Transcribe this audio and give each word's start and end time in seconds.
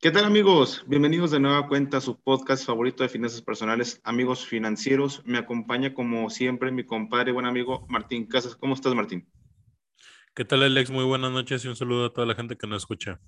¿Qué 0.00 0.12
tal 0.12 0.24
amigos? 0.24 0.84
Bienvenidos 0.86 1.32
de 1.32 1.40
nueva 1.40 1.66
cuenta 1.66 1.96
a 1.96 2.00
su 2.00 2.20
podcast 2.20 2.64
favorito 2.64 3.02
de 3.02 3.08
finanzas 3.08 3.42
personales, 3.42 4.00
Amigos 4.04 4.46
Financieros. 4.46 5.22
Me 5.24 5.38
acompaña 5.38 5.92
como 5.92 6.30
siempre 6.30 6.70
mi 6.70 6.84
compadre, 6.86 7.32
buen 7.32 7.46
amigo 7.46 7.84
Martín 7.88 8.24
Casas. 8.26 8.54
¿Cómo 8.54 8.74
estás, 8.74 8.94
Martín? 8.94 9.28
¿Qué 10.36 10.44
tal, 10.44 10.62
Alex? 10.62 10.92
Muy 10.92 11.02
buenas 11.02 11.32
noches 11.32 11.64
y 11.64 11.68
un 11.68 11.74
saludo 11.74 12.04
a 12.04 12.12
toda 12.12 12.28
la 12.28 12.36
gente 12.36 12.56
que 12.56 12.68
nos 12.68 12.82
escucha. 12.82 13.20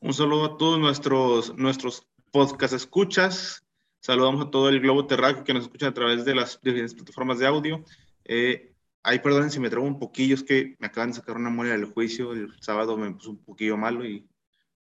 Un 0.00 0.14
saludo 0.14 0.44
a 0.44 0.56
todos 0.56 0.78
nuestros, 0.78 1.52
nuestros 1.56 2.06
podcast 2.30 2.74
escuchas. 2.74 3.66
Saludamos 3.98 4.46
a 4.46 4.50
todo 4.52 4.68
el 4.68 4.78
globo 4.78 5.08
terráqueo 5.08 5.42
que 5.42 5.52
nos 5.52 5.64
escucha 5.64 5.88
a 5.88 5.94
través 5.94 6.24
de 6.24 6.36
las 6.36 6.60
diferentes 6.62 6.94
plataformas 6.94 7.40
de 7.40 7.48
audio. 7.48 7.84
Eh, 8.24 8.72
ay, 9.02 9.18
perdonen 9.18 9.50
si 9.50 9.58
me 9.58 9.68
traigo 9.68 9.88
un 9.88 9.98
poquillo, 9.98 10.36
es 10.36 10.44
que 10.44 10.76
me 10.78 10.86
acaban 10.86 11.10
de 11.10 11.16
sacar 11.16 11.34
una 11.34 11.50
muela 11.50 11.72
del 11.72 11.86
juicio. 11.86 12.34
El 12.34 12.54
sábado 12.60 12.96
me 12.96 13.10
puso 13.10 13.30
un 13.30 13.44
poquillo 13.44 13.76
malo 13.76 14.04
y 14.04 14.28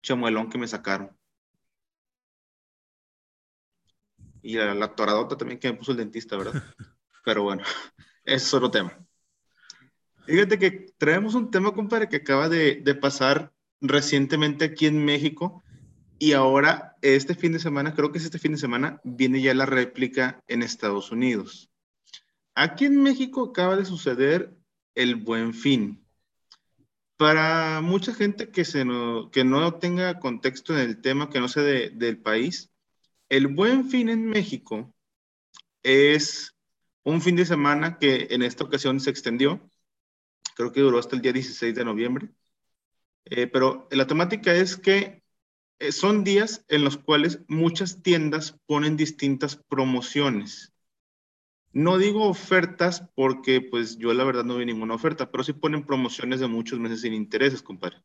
chamuelón 0.08 0.50
que 0.50 0.58
me 0.58 0.68
sacaron. 0.68 1.12
Y 4.42 4.56
la, 4.56 4.74
la 4.74 4.96
toradota 4.96 5.36
también 5.36 5.60
que 5.60 5.72
me 5.72 5.78
puso 5.78 5.92
el 5.92 5.98
dentista, 5.98 6.38
¿verdad? 6.38 6.54
Pero 7.26 7.44
bueno, 7.44 7.64
ese 8.24 8.46
es 8.46 8.54
otro 8.54 8.72
tema. 8.72 8.98
Fíjate 10.26 10.58
que 10.58 10.94
traemos 10.98 11.36
un 11.36 11.52
tema, 11.52 11.74
compadre, 11.74 12.10
que 12.10 12.18
acaba 12.18 12.50
de, 12.50 12.82
de 12.84 12.96
pasar 12.96 13.54
recientemente 13.82 14.66
aquí 14.66 14.86
en 14.86 15.04
México 15.04 15.64
y 16.20 16.34
ahora 16.34 16.98
este 17.02 17.36
fin 17.36 17.52
de 17.54 17.60
semana, 17.60 17.94
creo 17.94 18.12
que 18.12 18.18
es 18.18 18.26
este 18.26 18.40
fin 18.40 18.54
de 18.54 18.58
semana, 18.58 19.00
viene 19.04 19.42
ya 19.42 19.54
la 19.54 19.66
réplica 19.66 20.44
en 20.48 20.64
Estados 20.64 21.12
Unidos. 21.12 21.70
Aquí 22.56 22.86
en 22.86 23.04
México 23.04 23.50
acaba 23.50 23.76
de 23.76 23.86
suceder 23.86 24.58
el 24.96 25.16
buen 25.16 25.54
fin. 25.54 26.07
Para 27.18 27.82
mucha 27.82 28.14
gente 28.14 28.52
que, 28.52 28.64
no 28.86 29.74
tenga 29.80 30.20
contexto 30.20 30.74
en 30.74 30.82
el 30.82 31.02
tema, 31.02 31.30
que 31.30 31.40
no 31.40 31.48
sea 31.48 31.64
de, 31.64 31.90
del 31.90 32.20
país, 32.20 32.72
el 33.30 33.48
buen 33.48 33.90
fin 33.90 34.10
en 34.10 34.26
México 34.26 34.94
es 35.84 36.56
un 37.04 37.22
fin 37.22 37.36
de 37.36 37.46
semana 37.46 37.98
que 38.00 38.28
en 38.32 38.44
esta 38.44 38.64
ocasión 38.64 39.00
se 39.00 39.10
extendió. 39.10 39.70
Creo 40.56 40.72
que 40.72 40.82
duró 40.82 41.00
hasta 41.00 41.16
el 41.16 41.22
día 41.22 41.34
16 41.34 41.74
de 41.74 41.86
noviembre. 41.86 42.30
Eh, 43.26 43.48
pero 43.48 43.88
la 43.92 44.08
temática 44.08 44.54
es 44.54 44.78
que 44.78 45.24
eh, 45.80 45.92
son 45.92 46.24
días 46.24 46.66
en 46.68 46.84
los 46.84 46.98
cuales 46.98 47.40
muchas 47.48 48.02
tiendas 48.02 48.60
ponen 48.66 48.98
distintas 48.98 49.56
promociones. 49.56 50.74
No 51.74 51.98
digo 51.98 52.28
ofertas 52.28 53.10
porque 53.16 53.62
pues 53.62 53.98
yo 53.98 54.14
la 54.14 54.24
verdad 54.24 54.44
no 54.44 54.58
vi 54.58 54.66
ninguna 54.66 54.96
oferta, 54.96 55.32
pero 55.32 55.44
sí 55.44 55.54
ponen 55.54 55.86
promociones 55.86 56.40
de 56.40 56.48
muchos 56.48 56.80
meses 56.80 57.02
sin 57.02 57.14
intereses, 57.14 57.62
compadre. 57.62 58.02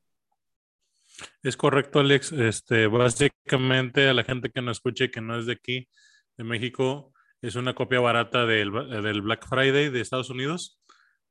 Es 1.42 1.56
correcto, 1.56 2.00
Alex. 2.00 2.32
Este, 2.32 2.86
básicamente 2.86 4.08
a 4.08 4.14
la 4.14 4.24
gente 4.24 4.50
que 4.50 4.62
no 4.62 4.70
escuche 4.70 5.10
que 5.10 5.20
no 5.20 5.38
es 5.38 5.46
de 5.46 5.52
aquí, 5.52 5.88
de 6.36 6.44
México, 6.44 7.12
es 7.41 7.56
una 7.56 7.74
copia 7.74 8.00
barata 8.00 8.46
del, 8.46 8.72
del 8.72 9.22
Black 9.22 9.48
Friday 9.48 9.91
de 9.91 10.00
Estados 10.00 10.30
Unidos. 10.30 10.80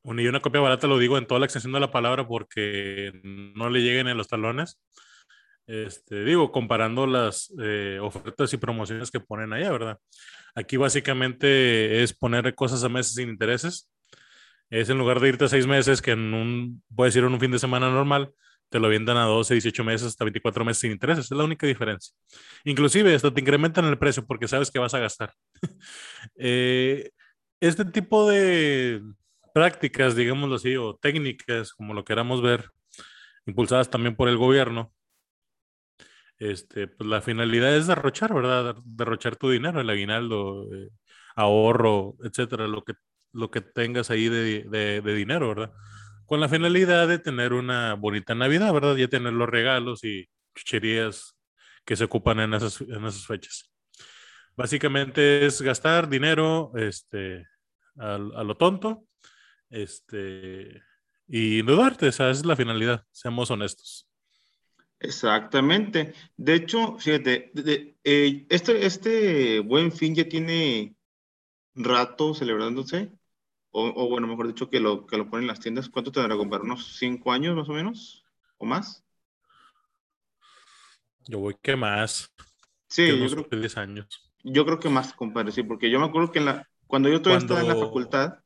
Y 0.03 0.27
una 0.27 0.39
copia 0.39 0.61
barata 0.61 0.87
lo 0.87 0.97
digo 0.97 1.17
en 1.17 1.27
toda 1.27 1.39
la 1.39 1.45
extensión 1.45 1.73
de 1.73 1.79
la 1.79 1.91
palabra 1.91 2.27
porque 2.27 3.11
no 3.23 3.69
le 3.69 3.81
lleguen 3.81 4.07
en 4.07 4.17
los 4.17 4.27
talones. 4.27 4.79
Este, 5.67 6.23
digo, 6.23 6.51
comparando 6.51 7.07
las 7.07 7.53
eh, 7.61 7.99
ofertas 8.01 8.53
y 8.53 8.57
promociones 8.57 9.11
que 9.11 9.19
ponen 9.19 9.53
allá, 9.53 9.71
¿verdad? 9.71 9.97
Aquí 10.55 10.77
básicamente 10.77 12.03
es 12.03 12.13
poner 12.13 12.53
cosas 12.55 12.83
a 12.83 12.89
meses 12.89 13.13
sin 13.13 13.29
intereses. 13.29 13.89
Es 14.69 14.89
en 14.89 14.97
lugar 14.97 15.19
de 15.19 15.29
irte 15.29 15.45
a 15.45 15.49
seis 15.49 15.67
meses, 15.67 16.01
que 16.01 16.11
en 16.11 16.33
un, 16.33 16.83
puedes 16.95 17.15
ir 17.15 17.23
en 17.23 17.33
un 17.33 17.39
fin 17.39 17.51
de 17.51 17.59
semana 17.59 17.89
normal, 17.89 18.31
te 18.69 18.79
lo 18.79 18.87
vendan 18.87 19.17
a 19.17 19.25
12, 19.25 19.55
18 19.55 19.83
meses, 19.83 20.07
hasta 20.07 20.23
24 20.23 20.63
meses 20.63 20.79
sin 20.79 20.91
intereses. 20.91 21.25
Es 21.25 21.37
la 21.37 21.43
única 21.43 21.67
diferencia. 21.67 22.15
Inclusive 22.63 23.13
hasta 23.13 23.33
te 23.33 23.41
incrementan 23.41 23.85
el 23.85 23.97
precio 23.97 24.25
porque 24.25 24.47
sabes 24.47 24.71
que 24.71 24.79
vas 24.79 24.93
a 24.93 24.99
gastar. 24.99 25.33
eh, 26.37 27.11
este 27.59 27.85
tipo 27.85 28.29
de 28.29 29.01
prácticas, 29.53 30.15
digámoslo 30.15 30.55
así, 30.55 30.75
o 30.77 30.95
técnicas, 30.95 31.73
como 31.73 31.93
lo 31.93 32.05
queramos 32.05 32.41
ver, 32.41 32.71
impulsadas 33.45 33.89
también 33.89 34.15
por 34.15 34.29
el 34.29 34.37
gobierno, 34.37 34.93
este, 36.41 36.87
pues 36.87 37.07
la 37.07 37.21
finalidad 37.21 37.75
es 37.75 37.85
derrochar, 37.85 38.33
¿verdad? 38.33 38.75
Derrochar 38.83 39.35
tu 39.35 39.51
dinero, 39.51 39.79
el 39.79 39.89
aguinaldo, 39.89 40.67
eh, 40.73 40.89
ahorro, 41.35 42.15
etcétera, 42.23 42.67
lo 42.67 42.83
que, 42.83 42.93
lo 43.31 43.51
que 43.51 43.61
tengas 43.61 44.09
ahí 44.09 44.27
de, 44.27 44.63
de, 44.63 45.01
de, 45.01 45.13
dinero, 45.13 45.49
¿verdad? 45.49 45.71
Con 46.25 46.39
la 46.39 46.49
finalidad 46.49 47.07
de 47.07 47.19
tener 47.19 47.53
una 47.53 47.93
bonita 47.93 48.33
Navidad, 48.33 48.73
¿verdad? 48.73 48.95
Ya 48.95 49.07
tener 49.07 49.33
los 49.33 49.47
regalos 49.47 50.03
y 50.03 50.27
chucherías 50.55 51.37
que 51.85 51.95
se 51.95 52.05
ocupan 52.05 52.39
en 52.39 52.55
esas, 52.55 52.81
en 52.81 53.05
esas 53.05 53.27
fechas. 53.27 53.71
Básicamente 54.57 55.45
es 55.45 55.61
gastar 55.61 56.09
dinero 56.09 56.71
este, 56.75 57.45
a, 57.99 58.17
lo 58.17 58.57
tonto 58.57 59.05
este, 59.69 60.81
y 61.27 61.61
no 61.63 61.75
darte, 61.75 62.07
esa 62.07 62.31
es 62.31 62.43
la 62.47 62.55
finalidad, 62.55 63.05
seamos 63.11 63.51
honestos. 63.51 64.10
Exactamente. 65.01 66.13
De 66.37 66.53
hecho, 66.53 66.97
fíjate, 66.99 67.51
de, 67.53 67.63
de, 67.63 67.97
eh, 68.03 68.45
este, 68.49 68.85
este 68.85 69.59
buen 69.59 69.91
fin 69.91 70.13
ya 70.13 70.29
tiene 70.29 70.95
rato 71.73 72.35
celebrándose, 72.35 73.11
o, 73.71 73.87
o, 73.87 74.09
bueno, 74.09 74.27
mejor 74.27 74.47
dicho, 74.47 74.69
que 74.69 74.79
lo, 74.79 75.07
que 75.07 75.17
lo 75.17 75.29
ponen 75.29 75.43
en 75.43 75.47
las 75.47 75.59
tiendas. 75.59 75.89
¿Cuánto 75.89 76.11
tendrá 76.11 76.35
que 76.35 76.39
comprar? 76.39 76.61
¿Unos 76.61 76.97
cinco 76.97 77.31
años 77.31 77.55
más 77.55 77.67
o 77.69 77.73
menos? 77.73 78.23
¿O 78.57 78.65
más? 78.65 79.03
Yo 81.27 81.39
voy 81.39 81.55
que 81.61 81.75
más. 81.75 82.31
Sí, 82.87 83.05
que 83.05 83.17
yo 83.17 83.45
creo, 83.47 83.59
10 83.61 83.77
años. 83.77 84.31
yo 84.43 84.65
creo 84.65 84.79
que 84.79 84.89
más, 84.89 85.13
compadre, 85.13 85.51
sí, 85.51 85.63
porque 85.63 85.89
yo 85.89 85.99
me 85.99 86.05
acuerdo 86.05 86.31
que 86.31 86.39
en 86.39 86.45
la, 86.45 86.69
cuando 86.85 87.09
yo 87.09 87.21
todavía 87.21 87.47
Cuando... 87.47 87.53
estaba 87.55 87.73
en 87.73 87.79
la 87.79 87.85
facultad, 87.85 88.39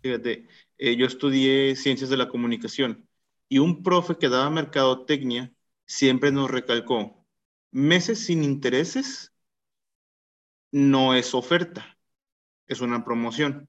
fíjate, 0.00 0.48
eh, 0.78 0.96
yo 0.96 1.06
estudié 1.06 1.76
ciencias 1.76 2.10
de 2.10 2.16
la 2.16 2.28
comunicación 2.28 3.06
y 3.48 3.58
un 3.58 3.82
profe 3.82 4.16
que 4.16 4.30
daba 4.30 4.48
mercadotecnia 4.48 5.52
siempre 5.90 6.30
nos 6.30 6.48
recalcó, 6.48 7.26
meses 7.72 8.24
sin 8.26 8.44
intereses 8.44 9.32
no 10.70 11.14
es 11.14 11.34
oferta, 11.34 11.98
es 12.68 12.80
una 12.80 13.04
promoción. 13.04 13.68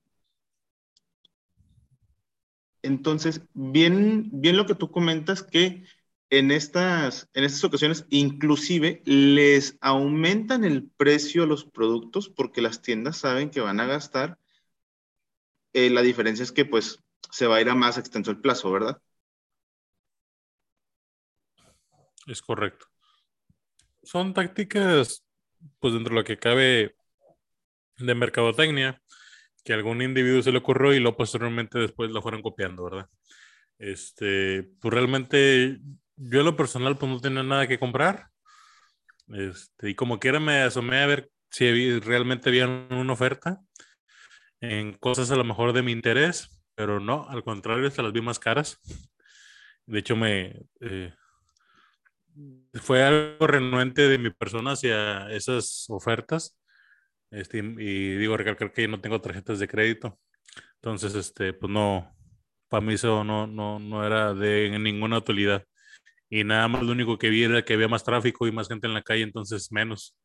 Entonces, 2.84 3.42
bien, 3.54 4.30
bien 4.32 4.56
lo 4.56 4.68
que 4.68 4.76
tú 4.76 4.92
comentas 4.92 5.42
que 5.42 5.84
en 6.30 6.52
estas, 6.52 7.28
en 7.34 7.44
estas 7.44 7.64
ocasiones 7.64 8.06
inclusive 8.10 9.02
les 9.06 9.78
aumentan 9.82 10.64
el 10.64 10.88
precio 10.90 11.44
a 11.44 11.48
los 11.48 11.66
productos 11.66 12.30
porque 12.30 12.62
las 12.62 12.84
tiendas 12.84 13.18
saben 13.18 13.50
que 13.50 13.62
van 13.62 13.80
a 13.80 13.88
gastar. 13.88 14.38
Eh, 15.74 15.90
la 15.90 16.02
diferencia 16.04 16.44
es 16.44 16.52
que 16.52 16.66
pues 16.66 17.00
se 17.32 17.48
va 17.48 17.56
a 17.58 17.62
ir 17.62 17.70
a 17.70 17.76
más 17.76 17.98
extenso 17.98 18.30
el 18.30 18.42
plazo, 18.42 18.72
¿verdad? 18.72 19.02
Es 22.28 22.42
correcto. 22.42 22.86
Son 24.04 24.34
tácticas, 24.34 25.26
pues 25.80 25.94
dentro 25.94 26.14
de 26.14 26.22
lo 26.22 26.24
que 26.24 26.38
cabe 26.38 26.96
de 27.98 28.16
mercadotecnia, 28.16 29.02
que 29.64 29.74
algún 29.74 30.02
individuo 30.02 30.42
se 30.42 30.52
le 30.52 30.58
ocurrió 30.58 30.94
y 30.94 31.00
luego 31.00 31.18
posteriormente 31.18 31.80
después 31.80 32.12
lo 32.12 32.22
fueron 32.22 32.42
copiando, 32.42 32.84
¿verdad? 32.84 33.10
Este, 33.78 34.64
pues 34.80 34.94
realmente 34.94 35.80
yo 36.16 36.40
en 36.40 36.46
lo 36.46 36.56
personal 36.56 36.98
pues 36.98 37.12
no 37.12 37.20
tenía 37.20 37.44
nada 37.44 37.68
que 37.68 37.80
comprar. 37.80 38.28
Este, 39.28 39.92
y 39.92 39.96
como 39.96 40.20
quiera 40.20 40.40
me 40.40 40.62
asomé 40.62 41.02
a 41.02 41.08
ver 41.08 41.32
si 41.50 42.00
realmente 42.00 42.50
había 42.50 42.68
una 42.68 43.14
oferta 43.14 43.62
en 44.62 44.94
cosas 44.94 45.32
a 45.32 45.36
lo 45.36 45.44
mejor 45.44 45.74
de 45.74 45.82
mi 45.82 45.92
interés, 45.92 46.62
pero 46.76 47.00
no, 47.00 47.28
al 47.30 47.44
contrario, 47.44 47.88
hasta 47.88 48.04
las 48.04 48.14
vi 48.14 48.22
más 48.22 48.40
caras. 48.40 48.80
De 49.86 50.00
hecho, 50.00 50.16
me, 50.16 50.62
eh, 50.80 51.14
fue 52.76 53.04
algo 53.04 53.48
renuente 53.48 54.08
de 54.08 54.18
mi 54.18 54.30
persona 54.30 54.72
hacia 54.72 55.30
esas 55.32 55.86
ofertas. 55.90 56.58
Este, 57.32 57.60
y 57.60 58.16
digo, 58.18 58.38
recalcar 58.38 58.74
que 58.74 58.88
no 58.88 59.00
tengo 59.02 59.22
tarjetas 59.22 59.60
de 59.60 59.68
crédito. 59.68 60.20
Entonces, 60.76 61.16
este, 61.16 61.54
pues 61.54 61.72
no, 61.72 62.14
para 62.68 62.86
mí 62.86 62.94
eso 62.94 63.24
no, 63.24 63.48
no, 63.48 63.80
no 63.80 64.06
era 64.06 64.34
de 64.34 64.78
ninguna 64.80 65.18
utilidad. 65.18 65.66
Y 66.30 66.44
nada 66.44 66.68
más 66.70 66.84
lo 66.84 66.94
único 66.94 67.18
que 67.18 67.30
vi 67.30 67.44
era 67.44 67.64
que 67.64 67.74
había 67.74 67.90
más 67.90 68.04
tráfico 68.04 68.48
y 68.48 68.52
más 68.52 68.70
gente 68.70 68.88
en 68.88 68.94
la 68.94 69.02
calle, 69.02 69.24
entonces 69.24 69.72
menos, 69.72 70.18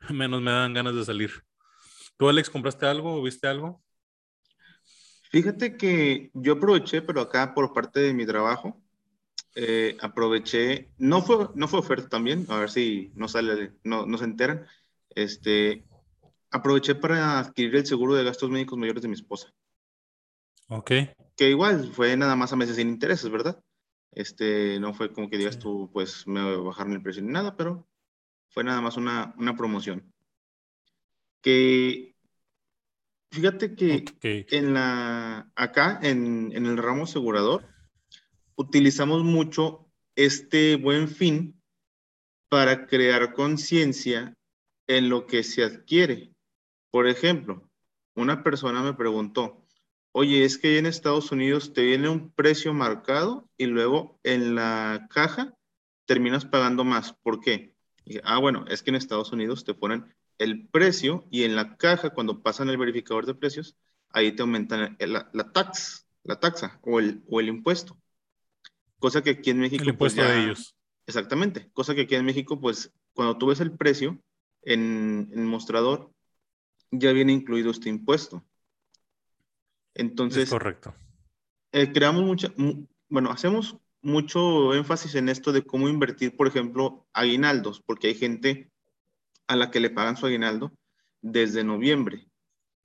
menos 0.10 0.42
me 0.42 0.50
dan 0.50 0.74
ganas 0.74 0.94
de 0.94 1.04
salir. 1.04 1.30
¿Tú, 2.18 2.28
Alex, 2.28 2.50
compraste 2.50 2.86
algo 2.86 3.16
o 3.16 3.22
viste 3.22 3.48
algo? 3.48 3.82
Fíjate 5.30 5.76
que 5.76 6.30
yo 6.34 6.52
aproveché, 6.52 7.02
pero 7.02 7.22
acá 7.22 7.54
por 7.54 7.72
parte 7.72 8.00
de 8.00 8.14
mi 8.14 8.24
trabajo, 8.24 8.83
eh, 9.54 9.96
aproveché, 10.00 10.90
no 10.98 11.22
fue, 11.22 11.48
no 11.54 11.68
fue 11.68 11.78
oferta 11.78 12.08
también, 12.08 12.46
a 12.48 12.58
ver 12.58 12.70
si 12.70 13.12
no 13.14 13.28
sale, 13.28 13.72
no, 13.84 14.04
no 14.06 14.18
se 14.18 14.24
enteran, 14.24 14.66
este, 15.10 15.84
aproveché 16.50 16.94
para 16.94 17.38
adquirir 17.38 17.76
el 17.76 17.86
seguro 17.86 18.14
de 18.14 18.24
gastos 18.24 18.50
médicos 18.50 18.78
mayores 18.78 19.02
de 19.02 19.08
mi 19.08 19.14
esposa. 19.14 19.52
Ok. 20.68 20.90
Que 21.36 21.50
igual 21.50 21.92
fue 21.92 22.16
nada 22.16 22.36
más 22.36 22.52
a 22.52 22.56
meses 22.56 22.76
sin 22.76 22.88
intereses, 22.88 23.30
¿verdad? 23.30 23.62
Este, 24.10 24.78
no 24.80 24.94
fue 24.94 25.12
como 25.12 25.28
que 25.28 25.38
digas 25.38 25.54
sí. 25.54 25.60
tú, 25.60 25.90
pues 25.92 26.26
me 26.26 26.56
bajaron 26.56 26.92
el 26.92 27.02
precio 27.02 27.22
ni 27.22 27.32
nada, 27.32 27.56
pero 27.56 27.86
fue 28.48 28.64
nada 28.64 28.80
más 28.80 28.96
una, 28.96 29.34
una 29.36 29.56
promoción. 29.56 30.12
Que 31.42 32.14
fíjate 33.30 33.74
que 33.74 34.04
en 34.22 34.74
la, 34.74 35.50
acá 35.54 35.98
en, 36.02 36.52
en 36.54 36.66
el 36.66 36.76
ramo 36.78 37.04
asegurador 37.04 37.73
utilizamos 38.56 39.24
mucho 39.24 39.86
este 40.16 40.76
buen 40.76 41.08
fin 41.08 41.60
para 42.48 42.86
crear 42.86 43.32
conciencia 43.32 44.36
en 44.86 45.08
lo 45.08 45.26
que 45.26 45.42
se 45.42 45.64
adquiere. 45.64 46.32
Por 46.90 47.08
ejemplo, 47.08 47.68
una 48.14 48.42
persona 48.42 48.82
me 48.82 48.94
preguntó, 48.94 49.66
oye, 50.12 50.44
es 50.44 50.58
que 50.58 50.78
en 50.78 50.86
Estados 50.86 51.32
Unidos 51.32 51.72
te 51.72 51.82
viene 51.82 52.08
un 52.08 52.30
precio 52.30 52.72
marcado 52.72 53.48
y 53.56 53.66
luego 53.66 54.20
en 54.22 54.54
la 54.54 55.08
caja 55.10 55.54
terminas 56.06 56.44
pagando 56.44 56.84
más. 56.84 57.12
¿Por 57.12 57.40
qué? 57.40 57.74
ah, 58.22 58.38
bueno, 58.38 58.64
es 58.68 58.82
que 58.82 58.90
en 58.90 58.96
Estados 58.96 59.32
Unidos 59.32 59.64
te 59.64 59.74
ponen 59.74 60.14
el 60.38 60.68
precio 60.68 61.26
y 61.30 61.44
en 61.44 61.56
la 61.56 61.76
caja, 61.76 62.10
cuando 62.10 62.42
pasan 62.42 62.68
el 62.68 62.76
verificador 62.76 63.26
de 63.26 63.34
precios, 63.34 63.76
ahí 64.10 64.32
te 64.32 64.42
aumentan 64.42 64.96
la, 65.00 65.30
la 65.32 65.52
tax, 65.52 66.06
la 66.22 66.38
taxa 66.38 66.78
o 66.82 67.00
el, 67.00 67.24
o 67.28 67.40
el 67.40 67.48
impuesto. 67.48 67.96
Cosa 68.98 69.22
que 69.22 69.30
aquí 69.30 69.50
en 69.50 69.60
México... 69.60 69.82
El 69.82 69.96
pues, 69.96 70.14
impuesto 70.14 70.22
de 70.22 70.44
ellos. 70.44 70.76
Exactamente. 71.06 71.70
Cosa 71.72 71.94
que 71.94 72.02
aquí 72.02 72.14
en 72.14 72.24
México, 72.24 72.60
pues, 72.60 72.92
cuando 73.12 73.36
tú 73.38 73.46
ves 73.46 73.60
el 73.60 73.72
precio 73.72 74.20
en, 74.62 75.30
el 75.32 75.42
mostrador, 75.42 76.12
ya 76.90 77.12
viene 77.12 77.32
incluido 77.32 77.70
este 77.70 77.88
impuesto. 77.88 78.44
Entonces... 79.94 80.48
correcto. 80.50 80.94
Eh, 81.72 81.92
creamos 81.92 82.22
mucha... 82.22 82.52
Bueno, 83.08 83.30
hacemos 83.30 83.76
mucho 84.00 84.74
énfasis 84.74 85.14
en 85.14 85.28
esto 85.28 85.52
de 85.52 85.62
cómo 85.62 85.88
invertir, 85.88 86.36
por 86.36 86.46
ejemplo, 86.46 87.06
aguinaldos, 87.12 87.80
porque 87.80 88.08
hay 88.08 88.14
gente 88.14 88.70
a 89.46 89.56
la 89.56 89.70
que 89.70 89.80
le 89.80 89.90
pagan 89.90 90.16
su 90.16 90.26
aguinaldo 90.26 90.72
desde 91.20 91.64
noviembre. 91.64 92.28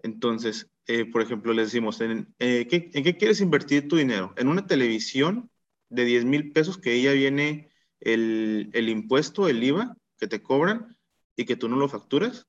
Entonces, 0.02 0.72
eh, 0.88 1.06
por 1.06 1.22
ejemplo, 1.22 1.54
les 1.54 1.68
decimos, 1.68 2.00
¿en, 2.02 2.34
eh, 2.40 2.68
¿qué, 2.70 2.90
¿en 2.94 3.04
qué 3.04 3.18
quieres 3.18 3.42
invertir 3.42 3.88
tu 3.88 3.98
dinero? 3.98 4.34
¿En 4.38 4.48
una 4.48 4.66
televisión 4.66 5.49
de 5.90 6.06
10 6.06 6.26
mil 6.26 6.52
pesos 6.52 6.78
que 6.78 7.02
ya 7.02 7.12
viene 7.14 7.70
el, 8.00 8.70
el, 8.74 8.90
impuesto, 8.90 9.48
el 9.48 9.64
IVA 9.64 9.96
que 10.18 10.28
te 10.28 10.42
cobran 10.42 10.98
y 11.36 11.46
que 11.46 11.56
tú 11.56 11.70
no 11.70 11.76
lo 11.78 11.90
facturas? 11.90 12.48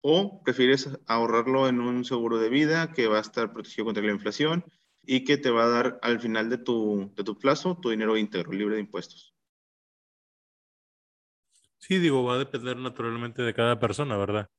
¿O 0.00 0.42
prefieres 0.42 0.88
ahorrarlo 1.06 1.68
en 1.68 1.80
un 1.80 2.04
seguro 2.04 2.38
de 2.38 2.48
vida 2.48 2.92
que 2.92 3.08
va 3.08 3.18
a 3.18 3.22
estar 3.22 3.52
protegido 3.52 3.86
contra 3.86 4.04
la 4.04 4.12
inflación 4.12 4.64
y 5.02 5.24
que 5.24 5.36
te 5.36 5.50
va 5.50 5.64
a 5.64 5.68
dar 5.68 5.98
al 6.02 6.20
final 6.20 6.48
de 6.50 6.58
tu, 6.58 7.12
de 7.16 7.24
tu 7.24 7.38
plazo 7.38 7.78
tu 7.80 7.90
dinero 7.90 8.16
íntegro, 8.16 8.52
libre 8.52 8.76
de 8.76 8.82
impuestos? 8.82 9.34
Sí, 11.78 11.98
digo, 11.98 12.24
va 12.24 12.34
a 12.34 12.38
depender 12.38 12.76
naturalmente 12.76 13.42
de 13.42 13.54
cada 13.54 13.78
persona, 13.78 14.16
¿verdad? 14.16 14.50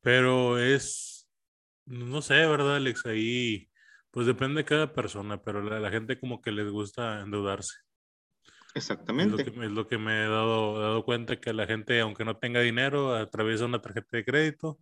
Pero 0.00 0.58
es, 0.58 1.28
no 1.84 2.22
sé, 2.22 2.34
¿verdad, 2.46 2.76
Alex? 2.76 3.04
Ahí, 3.06 3.69
pues 4.10 4.26
depende 4.26 4.62
de 4.62 4.64
cada 4.64 4.92
persona, 4.92 5.42
pero 5.42 5.62
la, 5.62 5.80
la 5.80 5.90
gente 5.90 6.18
como 6.18 6.40
que 6.40 6.52
les 6.52 6.70
gusta 6.70 7.20
endeudarse. 7.20 7.78
Exactamente. 8.74 9.42
Es 9.42 9.46
lo 9.46 9.52
que, 9.52 9.66
es 9.66 9.72
lo 9.72 9.86
que 9.88 9.98
me 9.98 10.24
he 10.24 10.28
dado, 10.28 10.80
dado, 10.80 11.04
cuenta 11.04 11.40
que 11.40 11.52
la 11.52 11.66
gente, 11.66 12.00
aunque 12.00 12.24
no 12.24 12.36
tenga 12.36 12.60
dinero, 12.60 13.14
atraviesa 13.14 13.64
una 13.64 13.82
tarjeta 13.82 14.16
de 14.16 14.24
crédito 14.24 14.78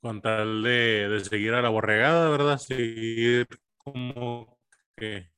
con 0.00 0.20
tal 0.20 0.62
de, 0.62 1.08
de 1.08 1.20
seguir 1.24 1.54
a 1.54 1.62
la 1.62 1.68
borregada, 1.68 2.28
¿verdad? 2.28 2.58
Seguir 2.58 3.46
como 3.78 4.58
que 4.96 5.30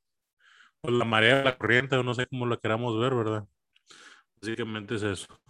pues, 0.81 0.95
la 0.95 1.05
marea, 1.05 1.45
la 1.45 1.57
corriente, 1.57 1.97
o 1.97 2.03
no 2.03 2.15
sé 2.15 2.27
cómo 2.27 2.47
la 2.47 2.57
queramos 2.57 2.99
ver, 2.99 3.15
¿verdad? 3.15 3.47
Básicamente 4.41 4.97
es 4.97 5.03
eso. 5.03 5.41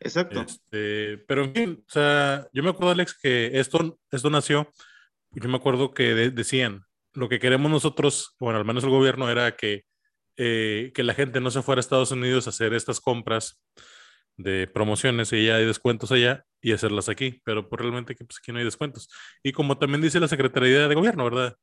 Exacto. 0.00 0.40
Este, 0.40 1.18
pero 1.26 1.44
en 1.44 1.54
fin, 1.54 1.84
o 1.86 1.90
sea, 1.90 2.48
yo 2.52 2.62
me 2.62 2.70
acuerdo, 2.70 2.92
Alex, 2.92 3.18
que 3.18 3.58
esto, 3.58 3.98
esto 4.10 4.30
nació, 4.30 4.70
yo 5.40 5.48
me 5.48 5.56
acuerdo 5.56 5.92
que 5.92 6.14
decían, 6.14 6.86
lo 7.12 7.28
que 7.28 7.38
queremos 7.38 7.70
nosotros, 7.70 8.34
bueno, 8.40 8.58
al 8.58 8.64
menos 8.64 8.84
el 8.84 8.90
gobierno, 8.90 9.30
era 9.30 9.56
que, 9.56 9.84
eh, 10.36 10.92
que 10.94 11.02
la 11.02 11.14
gente 11.14 11.40
no 11.40 11.50
se 11.50 11.62
fuera 11.62 11.78
a 11.78 11.80
Estados 11.80 12.10
Unidos 12.10 12.46
a 12.46 12.50
hacer 12.50 12.74
estas 12.74 13.00
compras 13.00 13.60
de 14.36 14.66
promociones 14.66 15.32
y 15.32 15.46
ya 15.46 15.56
hay 15.56 15.66
descuentos 15.66 16.12
allá 16.12 16.44
y 16.60 16.72
hacerlas 16.72 17.08
aquí, 17.08 17.40
pero 17.44 17.68
pues 17.68 17.80
realmente 17.80 18.14
pues 18.14 18.38
aquí 18.38 18.52
no 18.52 18.58
hay 18.58 18.64
descuentos. 18.64 19.08
Y 19.42 19.52
como 19.52 19.78
también 19.78 20.02
dice 20.02 20.20
la 20.20 20.28
Secretaría 20.28 20.88
de 20.88 20.94
Gobierno, 20.94 21.24
¿verdad? 21.24 21.56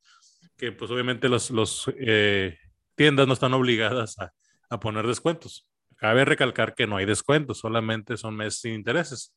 Que 0.56 0.72
pues 0.72 0.90
obviamente 0.90 1.28
los, 1.28 1.50
los 1.50 1.92
eh, 1.98 2.56
tiendas 2.94 3.26
no 3.26 3.32
están 3.32 3.54
obligadas 3.54 4.18
a, 4.18 4.32
a 4.70 4.80
poner 4.80 5.06
descuentos. 5.06 5.68
Cabe 5.96 6.24
recalcar 6.24 6.74
que 6.74 6.86
no 6.86 6.96
hay 6.96 7.06
descuentos, 7.06 7.58
solamente 7.58 8.16
son 8.16 8.36
meses 8.36 8.60
sin 8.60 8.74
intereses. 8.74 9.34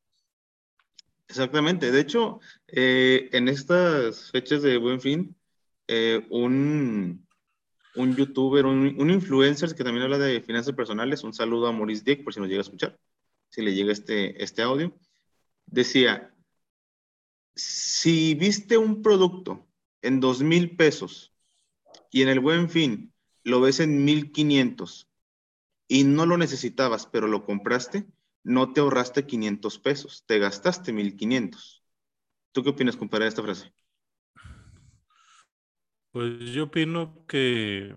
Exactamente. 1.28 1.92
De 1.92 2.00
hecho, 2.00 2.40
eh, 2.68 3.30
en 3.34 3.48
estas 3.50 4.32
fechas 4.32 4.62
de 4.62 4.78
Buen 4.78 5.02
Fin, 5.02 5.36
eh, 5.88 6.26
un, 6.30 7.28
un 7.96 8.16
youtuber, 8.16 8.66
un, 8.66 8.96
un, 9.00 9.10
influencer 9.12 9.76
que 9.76 9.84
también 9.84 10.04
habla 10.04 10.18
de 10.20 10.42
finanzas 10.42 10.76
personales, 10.76 11.24
un 11.24 11.34
saludo 11.34 11.68
a 11.68 11.72
Maurice 11.72 12.04
Dick 12.06 12.24
por 12.24 12.34
si 12.34 12.40
nos 12.40 12.50
llega 12.50 12.62
a 12.62 12.64
escuchar, 12.64 12.98
si 13.50 13.62
le 13.62 13.74
llega 13.74 13.92
este, 13.92 14.42
este 14.42 14.62
audio, 14.62 14.98
decía, 15.66 16.34
si 17.56 18.36
viste 18.36 18.78
un 18.78 19.02
producto 19.02 19.68
en 20.02 20.20
dos 20.20 20.42
mil 20.42 20.76
pesos 20.78 21.34
y 22.12 22.22
en 22.22 22.30
el 22.30 22.40
Buen 22.40 22.70
Fin 22.70 23.14
lo 23.44 23.62
ves 23.62 23.80
en 23.80 24.06
mil 24.06 24.32
quinientos 24.32 25.10
y 25.88 26.04
no 26.04 26.26
lo 26.26 26.38
necesitabas, 26.38 27.08
pero 27.08 27.28
lo 27.28 27.46
compraste, 27.46 28.06
no 28.48 28.72
te 28.72 28.80
ahorraste 28.80 29.26
500 29.26 29.80
pesos, 29.80 30.24
te 30.26 30.40
gastaste 30.40 30.94
1500. 30.94 31.84
¿Tú 32.54 32.64
qué 32.64 32.70
opinas, 32.70 32.96
compadre, 32.96 33.26
de 33.26 33.30
esta 33.30 33.44
frase? 33.44 33.74
Pues 36.12 36.40
yo 36.52 36.64
opino 36.64 37.26
que 37.28 37.94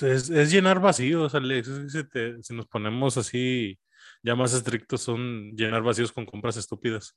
es, 0.00 0.28
llenar 0.50 0.80
vacíos, 0.80 1.36
Alex. 1.36 1.70
Si, 2.42 2.54
nos 2.54 2.66
ponemos 2.66 3.16
así 3.16 3.78
ya 4.24 4.34
más 4.34 4.52
estrictos, 4.54 5.02
son 5.02 5.52
llenar 5.52 5.82
vacíos 5.82 6.10
con 6.10 6.26
compras 6.26 6.56
estúpidas. 6.56 7.16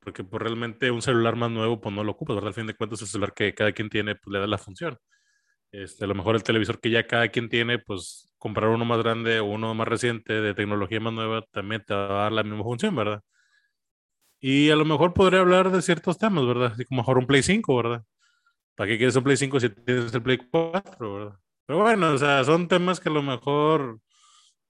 Porque 0.00 0.24
pues, 0.24 0.42
realmente 0.42 0.90
un 0.90 1.02
celular 1.02 1.36
más 1.36 1.52
nuevo, 1.52 1.80
pues 1.80 1.94
no 1.94 2.02
lo 2.02 2.12
ocupas. 2.12 2.42
Al 2.42 2.52
fin 2.52 2.66
de 2.66 2.74
cuentas, 2.74 3.00
el 3.02 3.08
celular 3.08 3.32
que 3.32 3.54
cada 3.54 3.72
quien 3.72 3.88
tiene, 3.88 4.16
pues 4.16 4.32
le 4.32 4.40
da 4.40 4.48
la 4.48 4.58
función. 4.58 4.98
Este, 5.72 6.04
a 6.04 6.08
lo 6.08 6.14
mejor 6.14 6.34
el 6.34 6.42
televisor 6.42 6.80
que 6.80 6.90
ya 6.90 7.06
cada 7.06 7.28
quien 7.28 7.48
tiene, 7.48 7.78
pues 7.78 8.32
comprar 8.38 8.70
uno 8.70 8.84
más 8.84 8.98
grande 8.98 9.38
o 9.40 9.44
uno 9.44 9.74
más 9.74 9.86
reciente 9.86 10.32
de 10.40 10.54
tecnología 10.54 10.98
más 11.00 11.12
nueva 11.12 11.42
también 11.52 11.84
te 11.86 11.94
va 11.94 12.04
a 12.04 12.22
dar 12.24 12.32
la 12.32 12.42
misma 12.42 12.64
función, 12.64 12.96
¿verdad? 12.96 13.22
Y 14.40 14.70
a 14.70 14.76
lo 14.76 14.84
mejor 14.84 15.12
podría 15.12 15.40
hablar 15.40 15.70
de 15.70 15.82
ciertos 15.82 16.18
temas, 16.18 16.46
¿verdad? 16.46 16.72
Así 16.72 16.84
como 16.86 17.02
mejor 17.02 17.18
un 17.18 17.26
Play 17.26 17.42
5, 17.42 17.76
¿verdad? 17.76 18.02
¿Para 18.74 18.88
qué 18.88 18.96
quieres 18.96 19.16
un 19.16 19.24
Play 19.24 19.36
5 19.36 19.60
si 19.60 19.68
tienes 19.70 20.14
el 20.14 20.22
Play 20.22 20.38
4, 20.38 21.14
¿verdad? 21.14 21.38
Pero 21.66 21.80
bueno, 21.80 22.12
o 22.12 22.18
sea, 22.18 22.42
son 22.44 22.66
temas 22.66 22.98
que 22.98 23.10
a 23.10 23.12
lo 23.12 23.22
mejor 23.22 24.00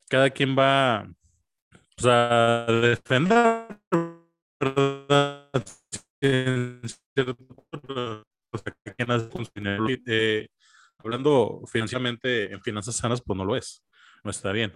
cada 0.09 0.31
quien 0.31 0.57
va 0.59 1.09
a 2.03 2.67
defender, 2.69 3.79
¿verdad? 4.61 5.51
En 6.23 6.81
o 8.53 8.59
sea, 8.59 8.75
quien 8.97 9.11
hace 9.11 9.29
con 9.29 9.45
su 9.45 9.53
dinero. 9.55 9.87
Eh, 9.89 10.49
hablando 11.03 11.63
financieramente 11.67 12.53
en 12.53 12.63
finanzas 12.63 12.97
sanas, 12.97 13.23
pues 13.23 13.37
no 13.37 13.45
lo 13.45 13.57
es. 13.57 13.85
No 14.25 14.31
está 14.31 14.53
bien. 14.53 14.73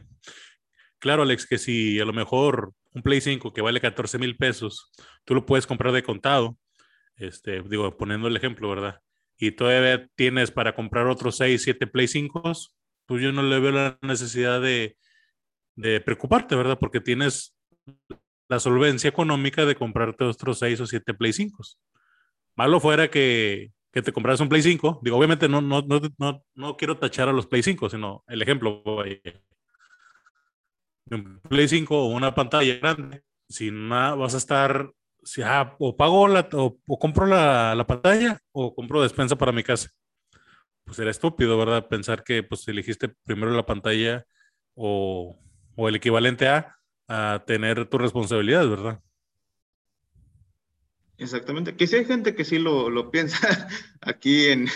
Claro, 0.99 1.23
Alex, 1.23 1.47
que 1.47 1.59
si 1.59 2.01
a 2.01 2.05
lo 2.05 2.13
mejor 2.13 2.73
un 2.95 3.03
Play 3.03 3.21
5 3.21 3.53
que 3.53 3.61
vale 3.61 3.81
14 3.81 4.19
mil 4.19 4.37
pesos, 4.37 4.91
tú 5.25 5.35
lo 5.35 5.45
puedes 5.45 5.67
comprar 5.67 5.93
de 5.93 6.03
contado, 6.03 6.57
este, 7.17 7.63
digo, 7.63 7.97
poniendo 7.97 8.29
el 8.29 8.37
ejemplo, 8.37 8.69
¿verdad? 8.71 9.01
Y 9.37 9.53
todavía 9.53 10.09
tienes 10.15 10.51
para 10.51 10.75
comprar 10.75 11.07
otros 11.07 11.37
6, 11.37 11.63
7 11.63 11.87
Play 11.87 12.09
5, 12.09 12.53
pues 13.07 13.23
yo 13.23 13.33
no 13.33 13.43
le 13.43 13.61
veo 13.61 13.73
la 13.73 13.99
necesidad 14.01 14.61
de, 14.61 14.97
de 15.75 16.01
preocuparte, 16.01 16.57
¿verdad? 16.57 16.79
Porque 16.79 17.01
tienes 17.01 17.55
la 18.49 18.61
solvencia 18.61 19.09
económica 19.09 19.67
de 19.67 19.75
comprarte 19.75 20.25
otros 20.25 20.59
6 20.61 20.81
o 20.81 20.87
7 20.87 21.15
Play 21.15 21.33
5. 21.33 21.63
Malo 22.57 22.81
fuera 22.81 23.11
que 23.11 23.74
que 23.95 24.03
te 24.03 24.13
compras 24.13 24.41
un 24.41 24.49
Play 24.49 24.61
5, 24.61 24.99
digo, 25.05 25.17
obviamente 25.17 25.49
no, 25.49 25.61
no, 25.61 25.81
no, 25.83 26.01
no, 26.19 26.45
no 26.57 26.77
quiero 26.77 26.99
tachar 26.99 27.29
a 27.29 27.33
los 27.33 27.47
Play 27.47 27.63
5, 27.63 27.89
sino 27.89 28.25
el 28.27 28.43
ejemplo, 28.43 28.83
un 31.13 31.41
Play 31.49 31.69
5 31.69 31.97
o 31.97 32.07
una 32.09 32.35
pantalla 32.35 32.77
grande, 32.79 33.23
si 33.49 33.71
nada, 33.71 34.17
vas 34.17 34.35
a 34.35 34.39
estar, 34.39 34.91
si, 35.23 35.43
ah, 35.43 35.77
o 35.79 35.97
pago 35.97 36.27
la, 36.27 36.49
o, 36.55 36.77
compro 36.99 37.25
la, 37.27 37.77
la, 37.77 37.87
pantalla 37.87 38.41
o 38.51 38.75
compro 38.75 39.01
despensa 39.01 39.37
para 39.37 39.53
mi 39.53 39.63
casa. 39.63 39.91
Pues 40.85 40.99
era 40.99 41.13
estúpido, 41.13 41.57
¿verdad? 41.57 41.87
Pensar 41.87 42.25
que 42.25 42.43
pues 42.43 42.67
elegiste 42.67 43.15
primero 43.25 43.53
la 43.53 43.65
pantalla 43.65 44.27
o, 44.75 45.39
o 45.77 45.89
el 45.89 45.95
equivalente 45.95 46.49
a, 46.49 46.77
a 47.07 47.45
tener 47.47 47.89
tu 47.89 47.97
responsabilidad, 47.97 48.69
¿verdad? 48.69 49.01
Exactamente. 51.19 51.77
Que 51.77 51.87
sí 51.87 51.97
hay 51.97 52.05
gente 52.05 52.35
que 52.35 52.45
sí 52.45 52.59
lo, 52.59 52.91
lo 52.91 53.11
piensa 53.11 53.39
aquí 54.01 54.47
en, 54.47 54.69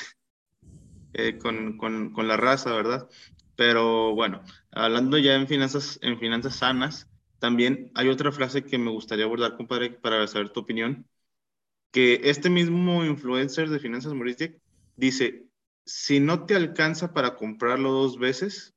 eh, 1.14 1.38
con, 1.38 1.76
con, 1.78 2.12
con, 2.12 2.28
la 2.28 2.36
raza, 2.36 2.74
¿verdad? 2.74 3.08
Pero 3.56 4.14
bueno, 4.14 4.42
hablando 4.70 5.18
ya 5.18 5.34
en 5.34 5.48
finanzas, 5.48 5.98
en 6.02 6.18
finanzas 6.18 6.56
sanas, 6.56 7.08
también 7.38 7.90
hay 7.94 8.08
otra 8.08 8.32
frase 8.32 8.64
que 8.64 8.78
me 8.78 8.90
gustaría 8.90 9.24
abordar, 9.24 9.56
compadre, 9.56 9.90
para 9.90 10.26
saber 10.26 10.50
tu 10.50 10.60
opinión, 10.60 11.06
que 11.90 12.20
este 12.24 12.50
mismo 12.50 13.04
influencer 13.04 13.68
de 13.70 13.80
finanzas 13.80 14.12
Moristic 14.14 14.60
dice, 14.96 15.46
si 15.84 16.20
no 16.20 16.46
te 16.46 16.54
alcanza 16.54 17.12
para 17.14 17.36
comprarlo 17.36 17.92
dos 17.92 18.18
veces, 18.18 18.74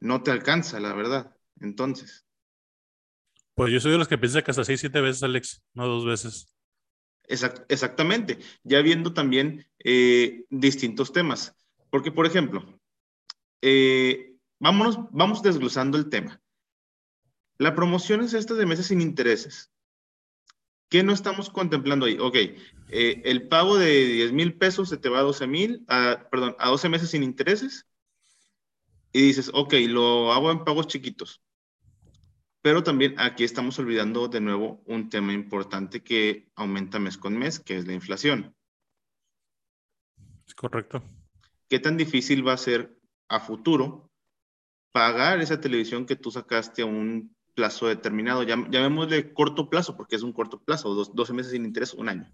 no 0.00 0.22
te 0.22 0.30
alcanza, 0.32 0.80
la 0.80 0.92
verdad. 0.94 1.36
Entonces. 1.60 2.26
Pues 3.62 3.72
yo 3.72 3.78
soy 3.78 3.92
de 3.92 3.98
los 3.98 4.08
que 4.08 4.18
piensa 4.18 4.42
que 4.42 4.50
hasta 4.50 4.64
seis, 4.64 4.80
siete 4.80 5.00
veces, 5.00 5.22
Alex, 5.22 5.62
no 5.74 5.86
dos 5.86 6.04
veces. 6.04 6.52
exactamente. 7.28 8.40
Ya 8.64 8.82
viendo 8.82 9.14
también 9.14 9.68
eh, 9.78 10.46
distintos 10.50 11.12
temas. 11.12 11.54
Porque, 11.88 12.10
por 12.10 12.26
ejemplo, 12.26 12.66
eh, 13.60 14.34
vámonos, 14.58 14.98
vamos 15.12 15.44
desglosando 15.44 15.96
el 15.96 16.08
tema. 16.08 16.42
La 17.56 17.76
promoción 17.76 18.22
es 18.22 18.34
esta 18.34 18.54
de 18.54 18.66
meses 18.66 18.86
sin 18.86 19.00
intereses. 19.00 19.70
¿Qué 20.88 21.04
no 21.04 21.12
estamos 21.12 21.48
contemplando 21.48 22.06
ahí? 22.06 22.18
Ok, 22.18 22.34
eh, 22.34 23.22
el 23.24 23.46
pago 23.46 23.78
de 23.78 24.06
10 24.06 24.32
mil 24.32 24.58
pesos 24.58 24.88
se 24.88 24.96
te 24.96 25.08
va 25.08 25.20
a 25.20 25.22
12 25.22 25.46
mil, 25.46 25.86
perdón, 26.32 26.56
a 26.58 26.68
12 26.68 26.88
meses 26.88 27.10
sin 27.10 27.22
intereses. 27.22 27.86
Y 29.12 29.22
dices, 29.22 29.52
ok, 29.54 29.74
lo 29.86 30.32
hago 30.32 30.50
en 30.50 30.64
pagos 30.64 30.88
chiquitos. 30.88 31.40
Pero 32.62 32.84
también 32.84 33.16
aquí 33.18 33.42
estamos 33.42 33.76
olvidando 33.80 34.28
de 34.28 34.40
nuevo 34.40 34.82
un 34.86 35.10
tema 35.10 35.32
importante 35.32 36.02
que 36.02 36.48
aumenta 36.54 37.00
mes 37.00 37.18
con 37.18 37.36
mes, 37.36 37.58
que 37.58 37.76
es 37.76 37.86
la 37.88 37.92
inflación. 37.92 38.54
Es 40.46 40.54
correcto. 40.54 41.02
¿Qué 41.68 41.80
tan 41.80 41.96
difícil 41.96 42.46
va 42.46 42.52
a 42.52 42.58
ser 42.58 42.96
a 43.28 43.40
futuro 43.40 44.10
pagar 44.92 45.40
esa 45.40 45.60
televisión 45.60 46.06
que 46.06 46.14
tú 46.14 46.30
sacaste 46.30 46.82
a 46.82 46.86
un 46.86 47.34
plazo 47.54 47.88
determinado? 47.88 48.44
llamémosle 48.44 49.32
corto 49.32 49.68
plazo, 49.68 49.96
porque 49.96 50.14
es 50.14 50.22
un 50.22 50.32
corto 50.32 50.62
plazo, 50.62 50.94
12 50.94 51.32
meses 51.32 51.52
sin 51.52 51.64
interés, 51.64 51.94
un 51.94 52.08
año. 52.08 52.32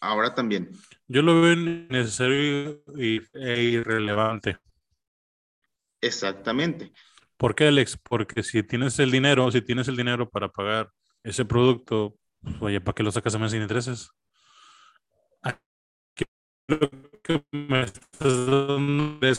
Ahora 0.00 0.34
también. 0.34 0.70
Yo 1.06 1.22
lo 1.22 1.40
veo 1.40 1.54
necesario 1.54 2.82
e 2.96 3.62
irrelevante. 3.62 4.58
Exactamente. 6.00 6.92
¿Por 7.36 7.54
qué, 7.54 7.68
Alex? 7.68 7.98
Porque 8.02 8.42
si 8.42 8.62
tienes 8.62 8.98
el 8.98 9.10
dinero, 9.10 9.50
si 9.50 9.60
tienes 9.62 9.88
el 9.88 9.96
dinero 9.96 10.28
para 10.28 10.48
pagar 10.48 10.90
ese 11.22 11.44
producto, 11.44 12.16
pues, 12.40 12.56
oye, 12.60 12.80
¿para 12.80 12.94
qué 12.94 13.02
lo 13.02 13.12
sacas 13.12 13.34
a 13.34 13.38
meses 13.38 13.52
sin 13.52 13.62
intereses? 13.62 14.10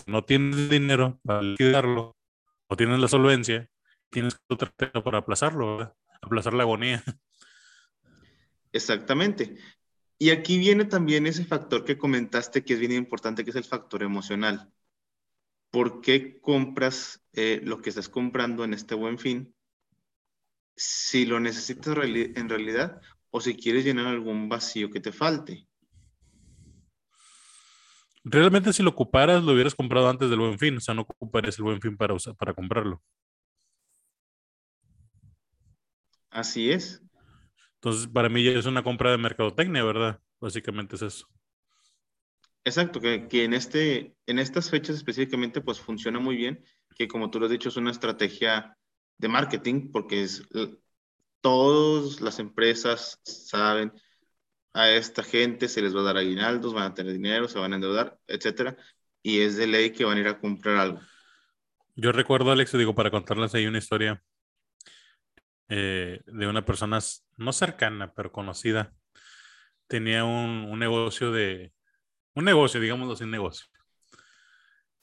no 0.07 0.23
tienes 0.23 0.69
dinero 0.69 1.19
para 1.23 1.41
liquidarlo, 1.41 2.15
o 2.67 2.75
tienes 2.75 2.99
la 2.99 3.07
solvencia, 3.07 3.69
tienes 4.09 4.37
otro 4.47 4.71
para 5.03 5.19
aplazarlo, 5.19 5.95
aplazar 6.21 6.53
la 6.53 6.63
agonía. 6.63 7.03
Exactamente. 8.71 9.55
Y 10.17 10.29
aquí 10.29 10.57
viene 10.57 10.85
también 10.85 11.27
ese 11.27 11.45
factor 11.45 11.83
que 11.83 11.97
comentaste 11.97 12.63
que 12.63 12.73
es 12.73 12.79
bien 12.79 12.91
importante, 12.91 13.43
que 13.43 13.49
es 13.49 13.55
el 13.55 13.63
factor 13.63 14.03
emocional. 14.03 14.71
¿Por 15.71 16.01
qué 16.01 16.39
compras 16.39 17.24
eh, 17.35 17.61
lo 17.63 17.81
que 17.81 17.89
estás 17.89 18.09
comprando 18.09 18.63
en 18.63 18.73
este 18.73 18.95
buen 18.95 19.17
fin? 19.17 19.53
Si 20.75 21.25
lo 21.25 21.39
necesitas 21.39 21.95
en 21.97 22.49
realidad 22.49 23.01
o 23.29 23.41
si 23.41 23.55
quieres 23.55 23.83
llenar 23.83 24.07
algún 24.07 24.49
vacío 24.49 24.89
que 24.89 24.99
te 24.99 25.11
falte. 25.11 25.67
Realmente 28.23 28.73
si 28.73 28.81
lo 28.81 28.89
ocuparas, 28.89 29.43
lo 29.43 29.53
hubieras 29.53 29.75
comprado 29.75 30.09
antes 30.09 30.29
del 30.29 30.39
buen 30.39 30.57
fin, 30.57 30.77
o 30.77 30.79
sea, 30.79 30.95
no 30.95 31.01
ocuparías 31.01 31.57
el 31.59 31.63
buen 31.65 31.79
fin 31.79 31.95
para, 31.95 32.15
para 32.37 32.53
comprarlo. 32.53 33.03
Así 36.31 36.71
es. 36.71 37.03
Entonces, 37.75 38.07
para 38.07 38.29
mí 38.29 38.43
ya 38.43 38.51
es 38.51 38.65
una 38.65 38.83
compra 38.83 39.11
de 39.11 39.17
mercadotecnia, 39.17 39.83
¿verdad? 39.83 40.19
Básicamente 40.39 40.95
es 40.95 41.03
eso. 41.03 41.27
Exacto, 42.63 42.99
que, 42.99 43.27
que, 43.27 43.43
en, 43.43 43.53
este, 43.53 44.15
en 44.25 44.39
estas 44.39 44.71
fechas 44.71 44.95
específicamente 44.95 45.61
pues 45.61 45.79
funciona 45.79 46.19
muy 46.19 46.35
bien, 46.35 46.65
que 46.95 47.07
como 47.07 47.29
tú 47.29 47.39
lo 47.39 47.45
has 47.45 47.51
dicho 47.51 47.69
es 47.69 47.77
una 47.77 47.91
estrategia 47.91 48.77
de 49.17 49.27
marketing, 49.27 49.91
porque 49.91 50.23
es, 50.23 50.43
todas 51.41 52.21
las 52.21 52.39
empresas 52.39 53.19
saben 53.23 53.93
a 54.73 54.89
esta 54.89 55.23
gente 55.23 55.69
se 55.69 55.81
les 55.81 55.95
va 55.95 56.01
a 56.01 56.03
dar 56.03 56.17
aguinaldos, 56.17 56.73
van 56.73 56.91
a 56.91 56.93
tener 56.93 57.13
dinero, 57.13 57.47
se 57.47 57.59
van 57.59 57.71
a 57.71 57.75
endeudar, 57.75 58.19
etcétera, 58.27 58.75
y 59.21 59.39
es 59.39 59.55
de 59.55 59.67
ley 59.67 59.91
que 59.91 60.03
van 60.03 60.17
a 60.17 60.21
ir 60.21 60.27
a 60.27 60.39
comprar 60.39 60.77
algo. 60.77 61.01
Yo 61.95 62.11
recuerdo, 62.11 62.51
Alex, 62.51 62.73
digo, 62.77 62.93
para 62.93 63.09
contarles 63.09 63.55
ahí 63.55 63.67
una 63.67 63.77
historia 63.77 64.21
eh, 65.69 66.21
de 66.25 66.47
una 66.47 66.65
persona 66.65 66.99
no 67.37 67.53
cercana, 67.53 68.13
pero 68.13 68.31
conocida. 68.31 68.93
Tenía 69.87 70.25
un, 70.25 70.77
negocio 70.77 71.31
de, 71.31 71.71
un 72.33 72.43
negocio, 72.43 72.81
digámoslo 72.81 73.15
sin 73.15 73.31
negocio. 73.31 73.67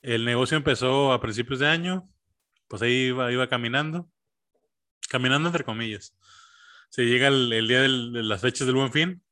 El 0.02 0.24
negocio 0.24 0.56
empezó 0.56 1.12
a 1.12 1.20
principios 1.20 1.60
de 1.60 1.68
año, 1.68 2.08
pues 2.68 2.82
ahí 2.82 3.06
iba, 3.06 3.30
iba 3.30 3.48
caminando, 3.48 4.10
caminando 5.08 5.48
entre 5.48 5.64
comillas. 5.64 6.16
Se 6.90 7.06
llega 7.06 7.28
el, 7.28 7.68
día 7.68 7.82
de 7.82 7.88
las 7.88 8.40
fechas 8.40 8.66
del 8.66 8.76
buen 8.76 8.92
fin, 8.92 9.22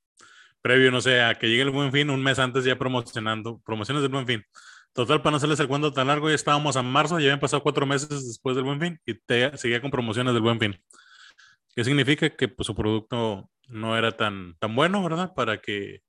previo, 0.62 0.90
no 0.90 1.00
sé, 1.00 1.22
a 1.22 1.34
que 1.34 1.48
llegue 1.48 1.62
el 1.62 1.70
buen 1.70 1.92
fin, 1.92 2.08
un 2.10 2.22
mes 2.22 2.38
antes 2.38 2.64
ya 2.64 2.78
promocionando, 2.78 3.60
promociones 3.64 4.02
del 4.02 4.12
buen 4.12 4.26
fin. 4.26 4.44
Total, 4.92 5.22
para 5.22 5.32
no 5.32 5.36
hacerles 5.36 5.60
el 5.60 5.68
cuento 5.68 5.92
tan 5.92 6.06
largo, 6.06 6.28
ya 6.28 6.34
estábamos 6.34 6.76
a 6.76 6.82
marzo, 6.82 7.18
ya 7.18 7.26
habían 7.26 7.40
pasado 7.40 7.62
cuatro 7.62 7.86
meses 7.86 8.08
después 8.26 8.56
del 8.56 8.64
buen 8.64 8.80
fin 8.80 9.00
y 9.06 9.14
seguía 9.56 9.80
con 9.80 9.90
promociones 9.90 10.34
del 10.34 10.42
buen 10.42 10.58
fin. 10.58 10.80
¿Qué 11.74 11.84
significa? 11.84 12.30
Que 12.30 12.48
pues, 12.48 12.66
su 12.66 12.74
producto 12.74 13.50
no 13.68 13.96
era 13.96 14.16
tan, 14.16 14.56
tan 14.58 14.74
bueno, 14.74 15.02
¿verdad? 15.02 15.32
Para 15.34 15.60
que 15.60 16.02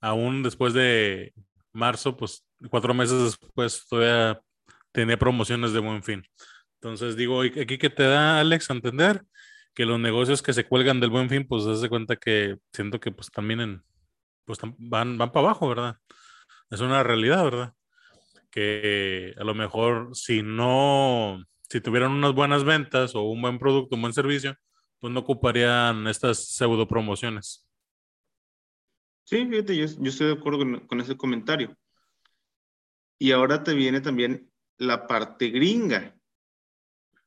aún 0.00 0.42
después 0.42 0.74
de 0.74 1.34
marzo, 1.72 2.16
pues 2.16 2.46
cuatro 2.70 2.94
meses 2.94 3.22
después 3.22 3.86
todavía 3.88 4.40
tenía 4.92 5.16
promociones 5.16 5.72
de 5.72 5.80
buen 5.80 6.02
fin. 6.02 6.24
Entonces 6.80 7.16
digo, 7.16 7.42
aquí 7.42 7.78
que 7.78 7.90
te 7.90 8.04
da 8.04 8.40
Alex 8.40 8.70
a 8.70 8.74
entender 8.74 9.24
que 9.74 9.86
los 9.86 9.98
negocios 9.98 10.42
que 10.42 10.52
se 10.52 10.66
cuelgan 10.66 11.00
del 11.00 11.10
buen 11.10 11.28
fin, 11.28 11.46
pues 11.46 11.80
se 11.80 11.88
cuenta 11.88 12.16
que 12.16 12.58
siento 12.72 13.00
que 13.00 13.10
pues 13.10 13.30
también 13.30 13.60
en, 13.60 13.82
pues 14.44 14.58
van, 14.78 15.18
van 15.18 15.32
para 15.32 15.46
abajo, 15.46 15.68
¿verdad? 15.68 15.96
Es 16.70 16.80
una 16.80 17.02
realidad, 17.02 17.44
¿verdad? 17.44 17.74
Que 18.50 19.34
a 19.36 19.44
lo 19.44 19.54
mejor 19.54 20.10
si 20.14 20.42
no, 20.42 21.44
si 21.68 21.80
tuvieran 21.80 22.12
unas 22.12 22.34
buenas 22.34 22.64
ventas 22.64 23.14
o 23.14 23.22
un 23.22 23.42
buen 23.42 23.58
producto, 23.58 23.96
un 23.96 24.02
buen 24.02 24.14
servicio, 24.14 24.56
pues 25.00 25.12
no 25.12 25.20
ocuparían 25.20 26.06
estas 26.06 26.38
pseudo 26.46 26.86
promociones. 26.86 27.68
Sí, 29.24 29.46
fíjate, 29.46 29.76
yo, 29.76 29.84
estoy 29.84 30.28
de 30.28 30.32
acuerdo 30.34 30.58
con, 30.58 30.80
con, 30.86 31.00
ese 31.00 31.16
comentario. 31.16 31.76
Y 33.18 33.32
ahora 33.32 33.62
te 33.62 33.74
viene 33.74 34.00
también 34.00 34.50
la 34.76 35.06
parte 35.06 35.48
gringa, 35.48 36.16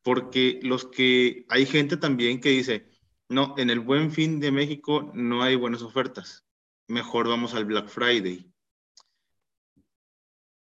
porque 0.03 0.59
los 0.63 0.85
que 0.85 1.45
hay 1.49 1.65
gente 1.65 1.97
también 1.97 2.39
que 2.39 2.49
dice, 2.49 2.89
no, 3.29 3.55
en 3.57 3.69
el 3.69 3.79
buen 3.79 4.11
fin 4.11 4.39
de 4.39 4.51
México 4.51 5.11
no 5.13 5.43
hay 5.43 5.55
buenas 5.55 5.81
ofertas, 5.81 6.45
mejor 6.87 7.27
vamos 7.27 7.53
al 7.53 7.65
Black 7.65 7.87
Friday. 7.87 8.51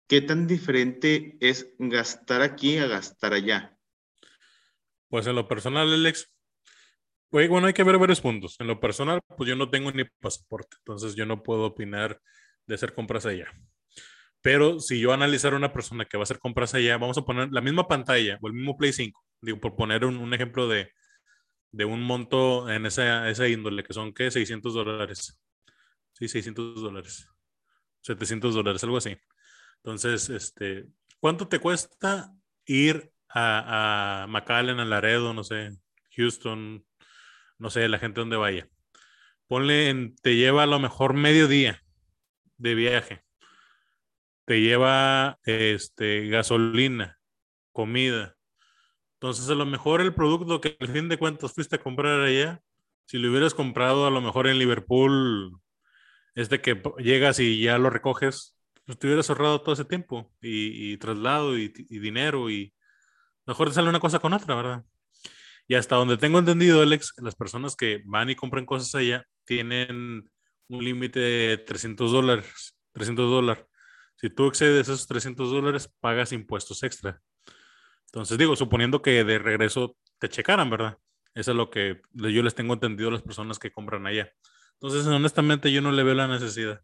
¿Qué 0.07 0.21
tan 0.21 0.47
diferente 0.47 1.37
es 1.41 1.73
gastar 1.77 2.41
aquí 2.41 2.77
a 2.77 2.87
gastar 2.87 3.33
allá? 3.33 3.77
Pues 5.09 5.27
en 5.27 5.35
lo 5.35 5.47
personal, 5.47 5.91
Alex, 5.91 6.31
bueno, 7.29 7.67
hay 7.67 7.73
que 7.73 7.83
ver 7.83 7.97
varios 7.97 8.21
puntos. 8.21 8.55
En 8.59 8.67
lo 8.67 8.79
personal, 8.79 9.21
pues 9.35 9.49
yo 9.49 9.55
no 9.55 9.69
tengo 9.69 9.91
ni 9.91 10.05
pasaporte, 10.05 10.77
entonces 10.79 11.15
yo 11.15 11.25
no 11.25 11.43
puedo 11.43 11.65
opinar 11.65 12.21
de 12.65 12.75
hacer 12.75 12.93
compras 12.93 13.25
allá. 13.25 13.47
Pero 14.47 14.79
si 14.79 15.01
yo 15.01 15.11
analizar 15.11 15.51
a 15.51 15.57
una 15.57 15.73
persona 15.73 16.05
que 16.05 16.15
va 16.15 16.21
a 16.21 16.23
hacer 16.23 16.39
compras 16.39 16.73
allá, 16.73 16.97
vamos 16.97 17.17
a 17.17 17.23
poner 17.23 17.49
la 17.51 17.59
misma 17.59 17.85
pantalla 17.85 18.39
o 18.41 18.47
el 18.47 18.53
mismo 18.53 18.77
Play 18.77 18.93
5, 18.93 19.21
digo, 19.41 19.59
por 19.59 19.75
poner 19.75 20.05
un, 20.05 20.33
ejemplo 20.33 20.69
de, 20.69 20.89
de, 21.73 21.83
un 21.83 22.01
monto 22.01 22.69
en 22.71 22.85
esa, 22.85 23.29
esa 23.29 23.45
índole, 23.49 23.83
que 23.83 23.91
son, 23.91 24.13
¿qué? 24.13 24.31
600 24.31 24.73
dólares. 24.73 25.37
Sí, 26.13 26.29
600 26.29 26.81
dólares. 26.81 27.27
700 28.03 28.55
dólares, 28.55 28.81
algo 28.85 28.95
así. 28.95 29.17
Entonces, 29.83 30.29
este, 30.29 30.85
¿cuánto 31.19 31.49
te 31.49 31.59
cuesta 31.59 32.33
ir 32.65 33.11
a, 33.27 34.23
a 34.23 34.27
McAllen, 34.27 34.79
a 34.79 34.85
Laredo, 34.85 35.33
no 35.33 35.43
sé, 35.43 35.71
Houston, 36.15 36.85
no 37.57 37.69
sé, 37.69 37.89
la 37.89 37.99
gente 37.99 38.21
donde 38.21 38.37
vaya. 38.37 38.69
Ponle, 39.47 40.13
te 40.21 40.37
lleva 40.37 40.63
a 40.63 40.67
lo 40.67 40.79
mejor 40.79 41.15
medio 41.15 41.49
día 41.49 41.83
de 42.55 42.75
viaje. 42.75 43.26
Te 44.47 44.61
lleva 44.61 45.37
este, 45.43 46.29
gasolina, 46.29 47.19
comida. 47.73 48.37
Entonces, 49.15 49.49
a 49.49 49.55
lo 49.55 49.65
mejor 49.65 49.99
el 49.99 50.15
producto 50.15 50.61
que 50.61 50.77
al 50.79 50.87
fin 50.87 51.09
de 51.09 51.17
cuentas 51.17 51.53
fuiste 51.53 51.75
a 51.75 51.79
comprar 51.79 52.21
allá, 52.21 52.61
si 53.05 53.17
lo 53.17 53.29
hubieras 53.29 53.53
comprado 53.53 54.07
a 54.07 54.09
lo 54.09 54.21
mejor 54.21 54.47
en 54.47 54.57
Liverpool, 54.57 55.59
es 56.33 56.47
de 56.49 56.61
que 56.61 56.81
llegas 56.99 57.39
y 57.39 57.61
ya 57.61 57.77
lo 57.77 57.89
recoges, 57.89 58.57
pues 58.85 58.97
te 58.97 59.07
hubieras 59.07 59.29
ahorrado 59.29 59.59
todo 59.59 59.73
ese 59.73 59.83
tiempo 59.83 60.31
y, 60.41 60.95
traslado 60.95 61.57
y, 61.57 61.67
dinero 61.67 62.49
y 62.49 62.73
Mejor 63.47 63.69
te 63.69 63.75
sale 63.75 63.89
una 63.89 64.01
cosa 64.01 64.19
con 64.19 64.33
otra, 64.33 64.55
¿verdad? 64.55 64.85
Y 65.69 65.75
hasta 65.75 65.95
donde 65.95 66.17
tengo 66.17 66.37
entendido, 66.39 66.81
Alex, 66.81 67.13
las 67.17 67.35
personas 67.35 67.77
que 67.77 68.01
van 68.05 68.29
y 68.29 68.35
compran 68.35 68.65
cosas 68.65 68.93
allá 68.95 69.25
tienen 69.45 70.29
un 70.67 70.83
límite 70.83 71.19
de 71.19 71.57
300 71.57 72.11
dólares. 72.11 72.77
300 72.91 73.29
dólares. 73.29 73.65
Si 74.17 74.29
tú 74.29 74.47
excedes 74.47 74.89
esos 74.89 75.07
300 75.07 75.51
dólares, 75.51 75.93
pagas 75.99 76.31
impuestos 76.31 76.83
extra. 76.83 77.21
Entonces, 78.07 78.37
digo, 78.37 78.55
suponiendo 78.55 79.01
que 79.01 79.23
de 79.23 79.39
regreso 79.39 79.95
te 80.19 80.29
checaran, 80.29 80.69
¿verdad? 80.69 80.97
Eso 81.33 81.51
es 81.51 81.57
lo 81.57 81.69
que 81.69 82.01
yo 82.13 82.41
les 82.41 82.55
tengo 82.55 82.73
entendido 82.73 83.09
a 83.09 83.13
las 83.13 83.21
personas 83.21 83.59
que 83.59 83.71
compran 83.71 84.07
allá. 84.07 84.31
Entonces, 84.73 85.05
honestamente, 85.05 85.71
yo 85.71 85.81
no 85.81 85.91
le 85.91 86.03
veo 86.03 86.15
la 86.15 86.27
necesidad. 86.27 86.81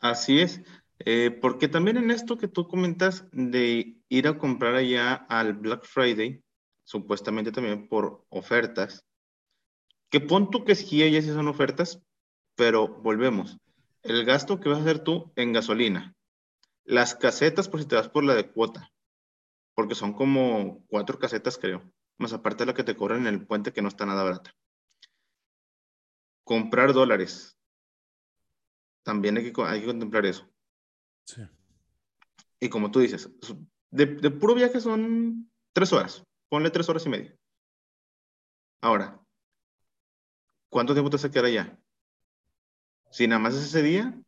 Así 0.00 0.40
es. 0.40 0.62
Eh, 0.98 1.30
porque 1.30 1.68
también 1.68 1.96
en 1.96 2.10
esto 2.10 2.38
que 2.38 2.48
tú 2.48 2.68
comentas 2.68 3.26
de 3.32 3.98
ir 4.08 4.28
a 4.28 4.38
comprar 4.38 4.74
allá 4.74 5.14
al 5.14 5.54
Black 5.54 5.84
Friday, 5.84 6.42
supuestamente 6.84 7.52
también 7.52 7.88
por 7.88 8.24
ofertas, 8.28 9.04
que 10.10 10.20
pon 10.20 10.50
tú 10.50 10.64
que 10.64 10.74
sí, 10.74 10.98
ya 11.10 11.22
sí 11.22 11.28
son 11.28 11.48
ofertas, 11.48 12.00
pero 12.54 12.88
volvemos. 12.88 13.58
El 14.02 14.24
gasto 14.24 14.58
que 14.58 14.68
vas 14.68 14.78
a 14.78 14.82
hacer 14.82 14.98
tú 15.04 15.32
en 15.36 15.52
gasolina, 15.52 16.14
las 16.84 17.14
casetas 17.14 17.68
por 17.68 17.80
si 17.80 17.86
te 17.86 17.94
vas 17.94 18.08
por 18.08 18.24
la 18.24 18.34
de 18.34 18.50
cuota, 18.50 18.92
porque 19.74 19.94
son 19.94 20.12
como 20.12 20.84
cuatro 20.88 21.18
casetas, 21.18 21.56
creo, 21.56 21.82
más 22.18 22.32
aparte 22.32 22.62
de 22.62 22.66
la 22.66 22.74
que 22.74 22.84
te 22.84 22.96
cobran 22.96 23.26
en 23.26 23.34
el 23.34 23.46
puente 23.46 23.72
que 23.72 23.82
no 23.82 23.88
está 23.88 24.04
nada 24.04 24.24
barata. 24.24 24.54
Comprar 26.44 26.92
dólares. 26.92 27.56
También 29.04 29.36
hay 29.36 29.52
que, 29.52 29.62
hay 29.62 29.80
que 29.80 29.86
contemplar 29.86 30.26
eso. 30.26 30.48
Sí. 31.24 31.42
Y 32.60 32.68
como 32.68 32.90
tú 32.90 33.00
dices, 33.00 33.30
de, 33.90 34.06
de 34.06 34.30
puro 34.30 34.54
viaje 34.54 34.80
son 34.80 35.50
tres 35.72 35.92
horas. 35.92 36.24
Ponle 36.48 36.70
tres 36.70 36.88
horas 36.88 37.06
y 37.06 37.08
media. 37.08 37.36
Ahora, 38.80 39.20
¿cuánto 40.68 40.92
tiempo 40.92 41.08
te 41.08 41.16
vas 41.16 41.24
a 41.24 41.30
quedar 41.30 41.44
allá? 41.46 41.81
Si 43.12 43.28
nada 43.28 43.38
más 43.38 43.54
es 43.54 43.64
ese 43.66 43.82
día 43.82 44.18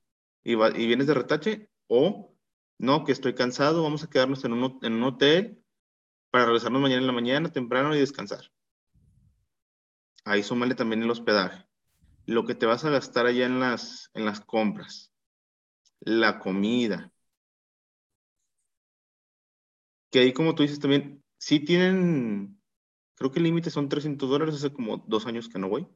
y, 0.44 0.56
vienes 0.56 1.06
de 1.06 1.14
retache, 1.14 1.70
o 1.88 2.36
no, 2.78 3.04
que 3.04 3.12
estoy 3.12 3.34
cansado, 3.34 3.82
vamos 3.82 4.04
a 4.04 4.10
quedarnos 4.10 4.44
en 4.44 4.52
un, 4.52 4.78
en 4.82 4.92
un 4.92 5.02
hotel 5.04 5.64
para 6.30 6.44
regresarnos 6.44 6.82
mañana 6.82 7.00
en 7.00 7.06
la 7.06 7.12
mañana 7.12 7.50
temprano 7.50 7.94
y 7.94 7.98
descansar. 7.98 8.50
Ahí 10.26 10.42
súmale 10.42 10.74
también 10.74 11.02
el 11.02 11.10
hospedaje. 11.10 11.66
Lo 12.26 12.44
que 12.44 12.54
te 12.54 12.66
vas 12.66 12.84
a 12.84 12.90
gastar 12.90 13.26
allá 13.26 13.46
en 13.46 13.58
las, 13.58 14.10
en 14.12 14.26
las 14.26 14.40
compras. 14.40 15.12
La 16.00 16.38
comida. 16.38 17.10
Que 20.10 20.20
ahí, 20.20 20.32
como 20.34 20.54
tú 20.54 20.62
dices 20.62 20.78
también, 20.78 21.24
sí 21.38 21.60
tienen, 21.60 22.60
creo 23.14 23.30
que 23.30 23.38
el 23.38 23.44
límite 23.44 23.70
son 23.70 23.88
300 23.88 24.28
dólares, 24.28 24.56
hace 24.56 24.72
como 24.72 24.98
dos 25.06 25.26
años 25.26 25.48
que 25.48 25.58
no 25.58 25.70
voy. 25.70 25.88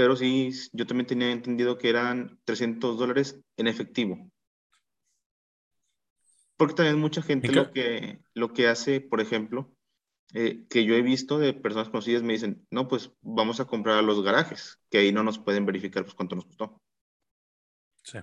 Pero 0.00 0.16
sí, 0.16 0.50
yo 0.72 0.86
también 0.86 1.06
tenía 1.06 1.30
entendido 1.30 1.76
que 1.76 1.90
eran 1.90 2.40
300 2.46 2.96
dólares 2.96 3.38
en 3.58 3.66
efectivo. 3.66 4.32
Porque 6.56 6.72
también 6.72 6.98
mucha 6.98 7.20
gente 7.20 7.52
lo 7.52 7.70
que, 7.70 8.22
lo 8.32 8.54
que 8.54 8.68
hace, 8.68 9.02
por 9.02 9.20
ejemplo, 9.20 9.76
eh, 10.32 10.64
que 10.70 10.86
yo 10.86 10.94
he 10.94 11.02
visto 11.02 11.38
de 11.38 11.52
personas 11.52 11.90
conocidas 11.90 12.22
me 12.22 12.32
dicen, 12.32 12.66
no, 12.70 12.88
pues 12.88 13.12
vamos 13.20 13.60
a 13.60 13.66
comprar 13.66 13.98
a 13.98 14.02
los 14.02 14.22
garajes, 14.22 14.80
que 14.88 14.96
ahí 14.96 15.12
no 15.12 15.22
nos 15.22 15.38
pueden 15.38 15.66
verificar 15.66 16.02
pues 16.02 16.14
cuánto 16.14 16.34
nos 16.34 16.46
costó. 16.46 16.80
Sí. 18.02 18.20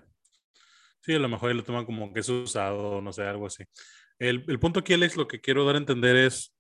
Sí, 1.01 1.13
a 1.13 1.19
lo 1.19 1.29
mejor 1.29 1.53
lo 1.53 1.63
toman 1.63 1.85
como 1.85 2.11
que 2.11 2.21
es 2.21 2.29
usado, 2.29 3.03
no 3.03 3.13
sé, 3.13 3.21
algo 3.21 3.45
así. 3.45 3.65
El, 4.17 4.43
el 4.47 4.59
punto 4.59 4.79
aquí, 4.79 4.95
Alex, 4.95 5.15
lo 5.15 5.27
que 5.27 5.41
quiero 5.41 5.63
dar 5.63 5.75
a 5.75 5.77
entender 5.77 6.15
es, 6.15 6.55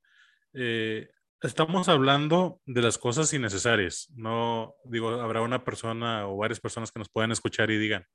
eh, 0.53 1.09
estamos 1.41 1.89
hablando 1.89 2.61
de 2.65 2.81
las 2.81 2.97
cosas 2.97 3.33
innecesarias. 3.33 4.11
No, 4.15 4.75
digo, 4.85 5.09
habrá 5.09 5.41
una 5.41 5.63
persona 5.63 6.27
o 6.27 6.37
varias 6.37 6.59
personas 6.59 6.91
que 6.91 6.99
nos 6.99 7.09
puedan 7.09 7.31
escuchar 7.31 7.71
y 7.71 7.77
digan, 7.77 8.05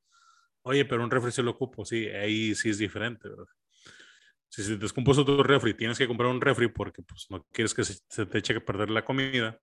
Oye, 0.62 0.84
pero 0.84 1.02
un 1.02 1.10
refri 1.10 1.32
se 1.32 1.42
lo 1.42 1.52
ocupo, 1.52 1.84
sí, 1.84 2.08
ahí 2.08 2.54
sí 2.54 2.70
es 2.70 2.78
diferente, 2.78 3.28
¿verdad? 3.28 3.46
Si 4.48 4.62
se 4.62 4.76
descompuso 4.76 5.24
tu 5.24 5.42
refri, 5.42 5.74
tienes 5.74 5.98
que 5.98 6.06
comprar 6.06 6.30
un 6.30 6.40
refri 6.40 6.68
porque 6.68 7.02
pues, 7.02 7.26
no 7.30 7.44
quieres 7.52 7.74
que 7.74 7.84
se, 7.84 8.26
te 8.26 8.38
eche 8.38 8.56
a 8.56 8.64
perder 8.64 8.90
la 8.90 9.04
comida, 9.04 9.58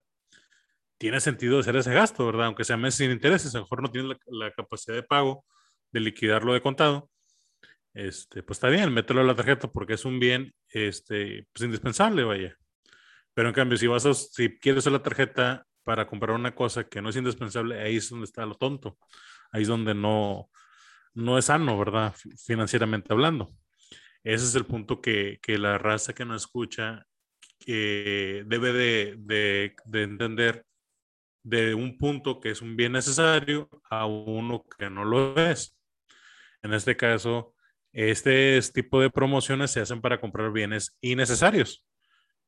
tiene 0.97 1.21
sentido 1.21 1.59
hacer 1.59 1.75
ese 1.77 1.93
gasto, 1.93 2.25
¿verdad? 2.25 2.47
Aunque 2.47 2.65
sea 2.65 2.75
mes 2.75 2.95
sin 2.95 3.11
intereses, 3.11 3.55
a 3.55 3.59
lo 3.59 3.65
mejor 3.65 3.81
no 3.81 3.91
tienes 3.91 4.17
la, 4.27 4.51
capacidad 4.51 4.95
de 4.95 5.03
pago 5.03 5.45
de 5.91 6.01
liquidarlo 6.01 6.53
de 6.53 6.61
contado, 6.61 7.09
este, 7.93 8.43
pues 8.43 8.57
está 8.57 8.67
bien, 8.67 8.93
mételo 8.93 9.21
a 9.21 9.23
la 9.23 9.35
tarjeta 9.35 9.71
porque 9.71 9.93
es 9.93 10.05
un 10.05 10.19
bien 10.19 10.53
este, 10.69 11.47
pues, 11.53 11.63
indispensable, 11.65 12.23
vaya. 12.23 12.57
Pero 13.39 13.47
en 13.47 13.55
cambio, 13.55 13.77
si 13.77 13.87
vas 13.87 14.05
a, 14.05 14.13
si 14.13 14.59
quieres 14.59 14.79
usar 14.79 14.91
la 14.91 15.01
tarjeta 15.01 15.65
para 15.85 16.05
comprar 16.05 16.35
una 16.35 16.53
cosa 16.53 16.89
que 16.89 17.01
no 17.01 17.07
es 17.07 17.15
indispensable, 17.15 17.79
ahí 17.79 17.95
es 17.95 18.09
donde 18.09 18.25
está 18.25 18.45
lo 18.45 18.55
tonto. 18.55 18.97
Ahí 19.53 19.61
es 19.61 19.69
donde 19.69 19.95
no, 19.95 20.49
no 21.13 21.37
es 21.37 21.45
sano, 21.45 21.79
¿verdad? 21.79 22.13
Financieramente 22.45 23.13
hablando. 23.13 23.55
Ese 24.25 24.43
es 24.43 24.55
el 24.55 24.65
punto 24.65 24.99
que, 24.99 25.39
la 25.47 25.77
raza 25.77 26.11
que 26.11 26.25
nos 26.25 26.41
escucha 26.41 27.07
debe 27.65 28.73
de, 28.73 29.73
entender 29.93 30.65
de 31.41 31.75
un 31.75 31.97
punto 31.97 32.41
que 32.41 32.49
es 32.49 32.61
un 32.61 32.75
bien 32.75 32.91
necesario 32.91 33.69
a 33.89 34.05
uno 34.05 34.65
que 34.77 34.89
no 34.89 35.05
lo 35.05 35.37
es. 35.37 35.79
En 36.61 36.73
este 36.73 36.97
caso, 36.97 37.55
este 37.93 38.59
tipo 38.73 38.99
de 38.99 39.09
promociones 39.09 39.71
se 39.71 39.79
hacen 39.79 40.01
para 40.01 40.19
comprar 40.19 40.51
bienes 40.51 40.97
innecesarios. 40.99 41.85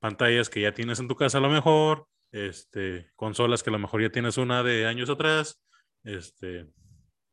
Pantallas 0.01 0.49
que 0.49 0.61
ya 0.61 0.73
tienes 0.73 0.99
en 0.99 1.07
tu 1.07 1.15
casa 1.15 1.37
a 1.37 1.41
lo 1.41 1.49
mejor, 1.49 2.07
este, 2.31 3.11
consolas 3.15 3.61
que 3.61 3.69
a 3.69 3.73
lo 3.73 3.79
mejor 3.79 4.01
ya 4.01 4.09
tienes 4.09 4.37
una 4.37 4.63
de 4.63 4.87
años 4.87 5.11
atrás, 5.11 5.61
este, 6.03 6.67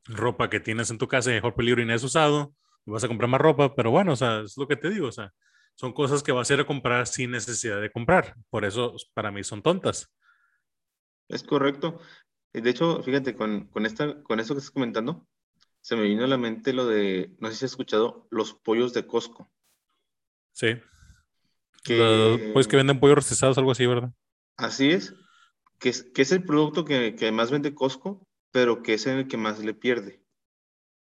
ropa 0.05 0.51
que 0.51 0.61
tienes 0.61 0.91
en 0.91 0.99
tu 0.99 1.09
casa 1.09 1.31
y 1.31 1.35
mejor 1.35 1.55
peligro 1.55 1.81
y 1.81 1.87
no 1.87 1.95
es 1.95 2.05
usado, 2.05 2.55
vas 2.85 3.05
a 3.05 3.09
comprar 3.09 3.31
más 3.31 3.41
ropa, 3.41 3.75
pero 3.75 3.91
bueno, 3.91 4.13
o 4.13 4.17
sea, 4.17 4.41
es 4.41 4.59
lo 4.59 4.69
que 4.69 4.77
te 4.77 4.91
digo, 4.91 5.09
o 5.09 5.13
sea, 5.13 5.33
son 5.77 5.95
cosas 5.95 6.23
que 6.23 6.31
vas 6.31 6.51
a 6.51 6.55
ir 6.55 6.61
a 6.61 6.67
comprar 6.67 7.07
sin 7.07 7.31
necesidad 7.31 7.81
de 7.81 7.91
comprar, 7.91 8.35
por 8.51 8.67
eso 8.67 8.95
para 9.15 9.31
mí 9.31 9.43
son 9.45 9.63
tontas. 9.63 10.13
Es 11.29 11.43
correcto. 11.43 12.01
De 12.53 12.69
hecho, 12.69 13.03
fíjate, 13.03 13.35
con, 13.35 13.69
con, 13.69 13.87
esta, 13.87 14.23
con 14.23 14.41
eso 14.41 14.55
que 14.55 14.59
estás 14.59 14.73
comentando, 14.73 15.27
se 15.81 15.97
me 15.97 16.03
vino 16.03 16.25
a 16.25 16.29
la 16.29 16.37
mente 16.37 16.75
lo 16.75 16.87
de, 16.87 17.35
no 17.39 17.49
sé 17.49 17.57
si 17.57 17.65
has 17.65 17.71
escuchado, 17.71 18.27
los 18.31 18.53
pollos 18.53 18.93
de 18.93 19.07
Costco. 19.07 19.51
Sí. 20.53 20.77
Que, 21.89 22.51
pues 22.53 22.69
que 22.69 22.77
venden 22.77 23.01
pollos 23.01 23.17
rostizados, 23.17 23.59
algo 23.59 23.73
así, 23.73 23.87
¿verdad? 23.87 24.13
Así 24.57 24.91
es. 24.91 25.15
Que 25.79 25.91
es, 25.91 26.03
que 26.03 26.23
es 26.23 26.33
el 26.33 26.45
producto 26.45 26.85
que, 26.85 27.15
que 27.15 27.33
más 27.33 27.51
vende 27.51 27.75
Costco 27.75 28.29
pero 28.51 28.83
que 28.83 28.95
es 28.95 29.07
en 29.07 29.19
el 29.19 29.29
que 29.29 29.37
más 29.37 29.59
le 29.61 29.75
pierde. 29.75 30.23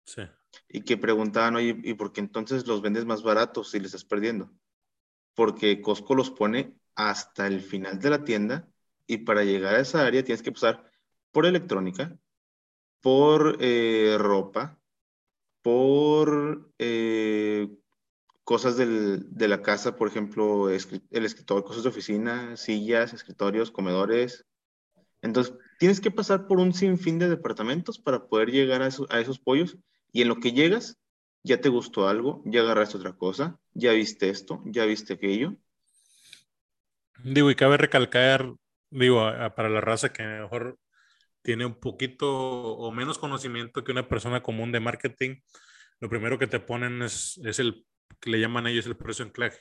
Sí. 0.04 0.22
Y 0.68 0.82
que 0.82 0.96
preguntaban, 0.96 1.56
oye, 1.56 1.76
¿y 1.82 1.94
por 1.94 2.12
qué 2.12 2.20
entonces 2.20 2.66
los 2.66 2.82
vendes 2.82 3.04
más 3.04 3.22
baratos 3.22 3.70
si 3.70 3.78
les 3.78 3.86
estás 3.86 4.04
perdiendo? 4.04 4.50
Porque 5.34 5.80
Costco 5.82 6.14
los 6.14 6.30
pone 6.30 6.78
hasta 6.94 7.46
el 7.46 7.60
final 7.60 7.98
de 7.98 8.10
la 8.10 8.24
tienda 8.24 8.68
y 9.06 9.18
para 9.18 9.44
llegar 9.44 9.74
a 9.74 9.80
esa 9.80 10.06
área 10.06 10.24
tienes 10.24 10.42
que 10.42 10.52
pasar 10.52 10.90
por 11.30 11.46
electrónica, 11.46 12.18
por 13.00 13.58
eh, 13.60 14.16
ropa, 14.18 14.80
por 15.62 16.72
eh, 16.78 17.68
cosas 18.46 18.76
de 18.76 19.48
la 19.48 19.60
casa, 19.60 19.96
por 19.96 20.06
ejemplo, 20.06 20.70
el 20.70 21.24
escritorio, 21.24 21.64
cosas 21.64 21.82
de 21.82 21.88
oficina, 21.88 22.56
sillas, 22.56 23.12
escritorios, 23.12 23.72
comedores. 23.72 24.46
Entonces, 25.20 25.52
tienes 25.80 26.00
que 26.00 26.12
pasar 26.12 26.46
por 26.46 26.60
un 26.60 26.72
sinfín 26.72 27.18
de 27.18 27.28
departamentos 27.28 27.98
para 27.98 28.28
poder 28.28 28.52
llegar 28.52 28.82
a, 28.82 28.86
esos 28.86 29.40
pollos 29.40 29.76
y 30.12 30.22
en 30.22 30.28
lo 30.28 30.36
que 30.36 30.52
llegas 30.52 30.96
ya 31.42 31.60
te 31.60 31.68
gustó 31.68 32.06
algo, 32.06 32.44
ya 32.44 32.60
agarraste 32.60 32.98
otra 32.98 33.14
cosa, 33.14 33.58
ya 33.74 33.90
viste 33.90 34.28
esto, 34.28 34.62
ya 34.66 34.84
viste 34.84 35.14
aquello. 35.14 35.56
Digo, 37.24 37.50
y 37.50 37.56
cabe 37.56 37.78
recalcar, 37.78 38.54
digo, 38.90 39.28
para 39.56 39.68
la 39.68 39.80
raza 39.80 40.12
que 40.12 40.22
a 40.22 40.42
mejor 40.42 40.78
tiene 41.42 41.66
un 41.66 41.74
poquito 41.74 42.28
o 42.30 42.92
menos 42.92 43.18
conocimiento 43.18 43.82
que 43.82 43.90
una 43.90 44.06
persona 44.06 44.44
común 44.44 44.70
de 44.70 44.78
marketing, 44.78 45.40
lo 45.98 46.08
primero 46.08 46.38
que 46.38 46.46
te 46.46 46.60
ponen 46.60 47.02
es, 47.02 47.40
es 47.44 47.58
el 47.58 47.84
que 48.20 48.30
le 48.30 48.40
llaman 48.40 48.66
ellos 48.66 48.86
el 48.86 48.96
precio 48.96 49.24
anclaje. 49.24 49.60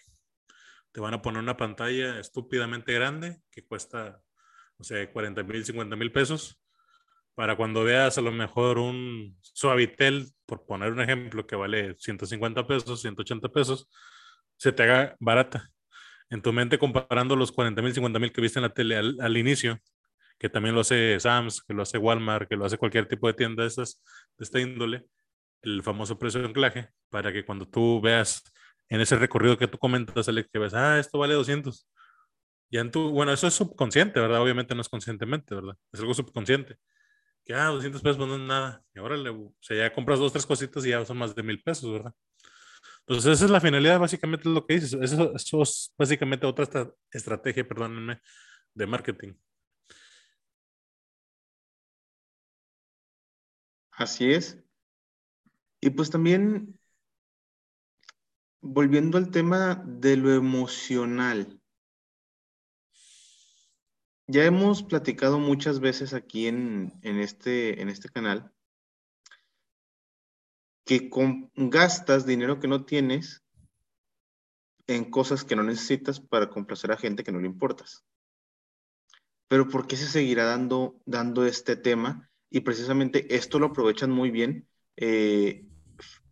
Te 0.92 1.02
van 1.02 1.14
a 1.14 1.22
poner 1.22 1.42
una 1.42 1.58
pantalla 1.58 2.20
estúpidamente 2.20 2.94
grande 2.94 3.38
que 3.52 3.66
cuesta 3.66 4.22
o 4.78 4.84
sea, 4.84 5.12
40 5.12 5.44
mil, 5.44 5.64
50 5.66 5.96
mil 5.96 6.12
pesos, 6.12 6.62
para 7.34 7.56
cuando 7.56 7.84
veas 7.84 8.18
a 8.18 8.22
lo 8.22 8.32
mejor 8.32 8.78
un 8.78 9.38
Suavitel, 9.42 10.28
por 10.46 10.66
poner 10.66 10.92
un 10.92 11.02
ejemplo, 11.02 11.46
que 11.46 11.56
vale 11.56 11.96
150 11.98 12.68
pesos, 12.68 13.02
180 13.02 13.50
pesos, 13.50 13.90
se 14.58 14.72
te 14.72 14.84
haga 14.84 15.16
barata. 15.20 15.70
En 16.30 16.42
tu 16.42 16.54
mente 16.54 16.80
comparando 16.80 17.36
los 17.36 17.52
40 17.52 17.82
mil, 17.82 17.94
50 17.94 18.20
mil 18.20 18.32
que 18.32 18.42
viste 18.42 18.60
en 18.60 18.64
la 18.64 18.74
tele 18.74 18.98
al, 18.98 19.38
inicio, 19.38 19.80
que 20.40 20.50
también 20.50 20.76
lo 20.76 20.82
hace 20.82 21.20
Sams, 21.20 21.62
que 21.62 21.74
lo 21.74 21.84
hace 21.84 21.98
Walmart, 21.98 22.50
que 22.50 22.56
lo 22.56 22.66
hace 22.66 22.78
cualquier 22.78 23.08
tipo 23.08 23.28
de 23.28 23.34
tienda 23.34 23.64
de, 23.64 23.70
estas, 23.70 24.02
de 24.38 24.44
esta 24.44 24.60
índole, 24.60 25.06
el 25.66 25.84
famoso 25.84 26.18
precio 26.20 26.42
de 26.42 26.48
anclaje, 26.48 26.90
para 27.10 27.34
que 27.34 27.46
cuando 27.46 27.68
tú 27.68 28.02
veas 28.02 28.44
en 28.90 29.02
ese 29.02 29.18
recorrido 29.18 29.58
que 29.58 29.68
tú 29.68 29.78
comentas, 29.78 30.30
Alex, 30.30 30.50
que 30.52 30.60
ves, 30.60 30.74
ah, 30.74 31.00
esto 31.00 31.18
vale 31.20 31.34
200. 31.34 31.88
Ya 32.72 32.82
en 32.82 32.92
tu, 32.92 33.12
bueno, 33.12 33.32
eso 33.34 33.48
es 33.48 33.54
subconsciente, 33.54 34.20
¿verdad? 34.20 34.42
Obviamente 34.42 34.76
no 34.76 34.82
es 34.82 34.90
conscientemente, 34.90 35.56
¿verdad? 35.56 35.78
Es 35.92 36.00
algo 36.00 36.14
subconsciente. 36.14 36.78
Que, 37.46 37.54
ah, 37.54 37.68
200 37.68 38.02
pesos 38.02 38.18
pues 38.18 38.30
no 38.30 38.36
es 38.36 38.42
nada. 38.42 38.84
Y 38.94 39.00
ahora, 39.00 39.18
o 39.32 39.54
sea, 39.60 39.78
ya 39.78 39.94
compras 39.94 40.20
dos, 40.20 40.32
tres 40.34 40.46
cositas 40.46 40.86
y 40.86 40.90
ya 40.90 41.06
son 41.06 41.18
más 41.18 41.36
de 41.36 41.44
mil 41.44 41.62
pesos, 41.62 41.92
¿verdad? 41.92 42.14
Entonces, 43.08 43.34
esa 43.34 43.46
es 43.46 43.52
la 43.52 43.62
finalidad, 43.62 44.00
básicamente, 44.00 44.50
lo 44.50 44.66
que 44.66 44.76
dices. 44.76 44.94
Eso, 44.94 45.36
eso 45.36 45.62
es 45.62 45.94
básicamente 45.98 46.48
otra 46.48 46.68
estrategia, 47.12 47.68
perdónenme, 47.68 48.20
de 48.74 48.88
marketing. 48.88 49.34
Así 53.92 54.32
es. 54.32 54.65
Y 55.82 55.90
pues 55.92 56.10
también, 56.10 56.80
volviendo 58.62 59.18
al 59.18 59.32
tema 59.32 59.84
de 59.86 60.18
lo 60.18 60.34
emocional, 60.34 61.62
ya 64.28 64.44
hemos 64.44 64.82
platicado 64.82 65.40
muchas 65.40 65.80
veces 65.80 66.14
aquí 66.14 66.48
en, 66.48 66.92
este, 67.04 67.82
en 67.82 67.90
este 67.90 68.10
canal 68.10 68.52
que 70.84 71.10
gastas 71.56 72.26
dinero 72.26 72.60
que 72.60 72.68
no 72.68 72.86
tienes 72.86 73.44
en 74.88 75.10
cosas 75.10 75.44
que 75.44 75.56
no 75.56 75.64
necesitas 75.64 76.20
para 76.20 76.50
complacer 76.50 76.92
a 76.92 76.98
gente 76.98 77.24
que 77.24 77.32
no 77.32 77.40
le 77.40 77.48
importas. 77.48 78.06
Pero 79.48 79.68
¿por 79.68 79.88
qué 79.88 79.96
se 79.96 80.08
seguirá 80.08 80.46
dando, 80.46 81.00
dando 81.06 81.46
este 81.46 81.76
tema? 81.76 82.30
Y 82.50 82.62
precisamente 82.62 83.36
esto 83.36 83.60
lo 83.60 83.68
aprovechan 83.68 84.12
muy 84.12 84.32
bien 84.32 84.68
eh, 84.98 85.66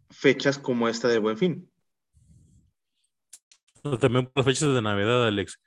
fechas 0.10 0.58
como 0.58 0.88
esta 0.88 1.08
de 1.08 1.20
Buen 1.20 1.38
Fin. 1.38 1.70
También 4.00 4.28
por 4.28 4.46
fechas 4.46 4.74
de 4.74 4.82
Navidad, 4.82 5.28
Alex. 5.28 5.60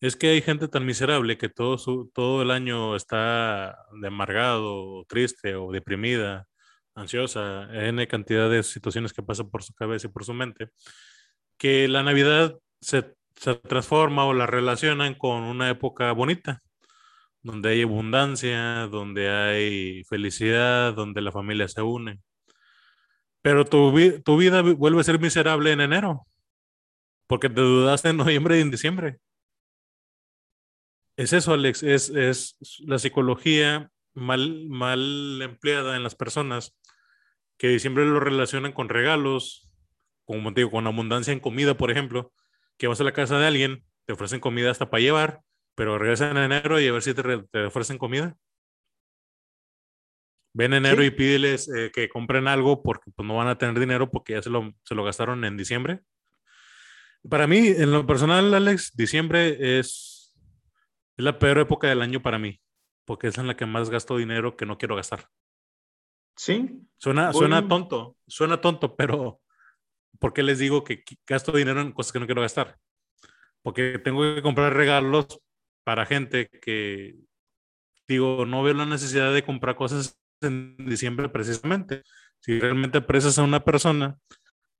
Es 0.00 0.16
que 0.16 0.30
hay 0.30 0.40
gente 0.40 0.66
tan 0.66 0.86
miserable 0.86 1.36
que 1.36 1.48
todo, 1.48 1.76
su, 1.78 2.10
todo 2.14 2.42
el 2.42 2.50
año 2.50 2.96
está 2.96 3.76
de 4.00 4.08
amargado, 4.08 5.04
triste 5.06 5.54
o 5.54 5.70
deprimida, 5.70 6.48
ansiosa, 6.94 7.68
en 7.72 8.04
cantidad 8.06 8.50
de 8.50 8.62
situaciones 8.62 9.12
que 9.12 9.22
pasan 9.22 9.50
por 9.50 9.62
su 9.62 9.74
cabeza 9.74 10.06
y 10.06 10.10
por 10.10 10.24
su 10.24 10.32
mente, 10.32 10.70
que 11.58 11.86
la 11.86 12.02
Navidad 12.02 12.58
se, 12.80 13.14
se 13.36 13.54
transforma 13.56 14.24
o 14.24 14.32
la 14.32 14.46
relacionan 14.46 15.14
con 15.14 15.42
una 15.42 15.68
época 15.70 16.10
bonita, 16.12 16.62
donde 17.42 17.70
hay 17.70 17.82
abundancia, 17.82 18.86
donde 18.88 19.30
hay 19.30 20.04
felicidad, 20.04 20.94
donde 20.94 21.20
la 21.20 21.32
familia 21.32 21.68
se 21.68 21.82
une. 21.82 22.20
Pero 23.42 23.64
tu, 23.64 23.92
tu 24.22 24.36
vida 24.36 24.62
vuelve 24.62 25.00
a 25.00 25.04
ser 25.04 25.18
miserable 25.18 25.72
en 25.72 25.80
enero, 25.80 26.26
porque 27.26 27.48
te 27.48 27.60
dudaste 27.60 28.10
en 28.10 28.16
noviembre 28.18 28.58
y 28.58 28.62
en 28.62 28.70
diciembre. 28.70 29.18
Es 31.16 31.32
eso, 31.32 31.52
Alex, 31.52 31.82
es, 31.82 32.10
es 32.10 32.56
la 32.80 32.98
psicología 32.98 33.90
mal, 34.14 34.66
mal 34.68 35.40
empleada 35.42 35.96
en 35.96 36.02
las 36.02 36.14
personas 36.14 36.76
que 37.58 37.78
siempre 37.78 38.06
lo 38.06 38.20
relacionan 38.20 38.72
con 38.72 38.88
regalos, 38.88 39.70
como 40.24 40.50
digo, 40.52 40.70
con 40.70 40.86
abundancia 40.86 41.32
en 41.32 41.40
comida, 41.40 41.76
por 41.76 41.90
ejemplo, 41.90 42.32
que 42.78 42.86
vas 42.86 43.00
a 43.00 43.04
la 43.04 43.12
casa 43.12 43.38
de 43.38 43.46
alguien, 43.46 43.84
te 44.06 44.14
ofrecen 44.14 44.40
comida 44.40 44.70
hasta 44.70 44.88
para 44.88 45.02
llevar, 45.02 45.42
pero 45.74 45.98
regresan 45.98 46.36
en 46.38 46.44
enero 46.44 46.80
y 46.80 46.88
a 46.88 46.92
ver 46.92 47.02
si 47.02 47.12
te, 47.12 47.66
ofrecen 47.66 47.98
comida. 47.98 48.36
Ven 50.52 50.74
enero 50.74 51.04
y 51.04 51.10
pídeles 51.10 51.68
eh, 51.68 51.90
que 51.92 52.08
compren 52.08 52.48
algo 52.48 52.82
porque 52.82 53.10
pues, 53.14 53.26
no 53.26 53.36
van 53.36 53.48
a 53.48 53.58
tener 53.58 53.78
dinero 53.78 54.10
porque 54.10 54.34
ya 54.34 54.42
se 54.42 54.50
lo, 54.50 54.74
se 54.84 54.94
lo 54.94 55.04
gastaron 55.04 55.44
en 55.44 55.56
diciembre. 55.56 56.00
Para 57.28 57.46
mí, 57.46 57.68
en 57.68 57.92
lo 57.92 58.06
personal, 58.06 58.52
Alex, 58.54 58.96
diciembre 58.96 59.78
es 59.78 60.20
es 61.20 61.24
la 61.24 61.38
peor 61.38 61.58
época 61.58 61.88
del 61.88 62.02
año 62.02 62.22
para 62.22 62.38
mí, 62.38 62.60
porque 63.04 63.28
es 63.28 63.38
en 63.38 63.46
la 63.46 63.56
que 63.56 63.66
más 63.66 63.90
gasto 63.90 64.16
dinero 64.16 64.56
que 64.56 64.66
no 64.66 64.78
quiero 64.78 64.96
gastar. 64.96 65.28
Sí. 66.36 66.80
Suena, 66.96 67.32
suena 67.32 67.68
tonto, 67.68 68.16
suena 68.26 68.60
tonto, 68.60 68.96
pero 68.96 69.40
¿por 70.18 70.32
qué 70.32 70.42
les 70.42 70.58
digo 70.58 70.82
que 70.82 71.04
gasto 71.26 71.52
dinero 71.52 71.80
en 71.80 71.92
cosas 71.92 72.12
que 72.12 72.20
no 72.20 72.26
quiero 72.26 72.42
gastar? 72.42 72.78
Porque 73.62 73.98
tengo 73.98 74.34
que 74.34 74.42
comprar 74.42 74.72
regalos 74.72 75.40
para 75.84 76.06
gente 76.06 76.48
que, 76.48 77.16
digo, 78.08 78.46
no 78.46 78.62
veo 78.62 78.74
la 78.74 78.86
necesidad 78.86 79.34
de 79.34 79.44
comprar 79.44 79.76
cosas 79.76 80.18
en 80.42 80.76
diciembre 80.78 81.28
precisamente. 81.28 82.02
Si 82.40 82.58
realmente 82.58 82.98
aprecias 82.98 83.38
a 83.38 83.42
una 83.42 83.64
persona, 83.64 84.18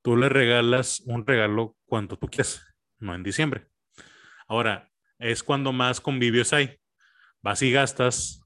tú 0.02 0.16
le 0.16 0.28
regalas 0.28 1.00
un 1.06 1.26
regalo 1.26 1.76
cuando 1.84 2.16
tú 2.16 2.28
quieras, 2.28 2.66
no 2.98 3.14
en 3.14 3.22
diciembre. 3.22 3.66
Ahora, 4.48 4.90
es 5.18 5.42
cuando 5.42 5.72
más 5.72 6.00
convivios 6.00 6.52
hay. 6.52 6.78
Vas 7.42 7.62
y 7.62 7.70
gastas 7.70 8.40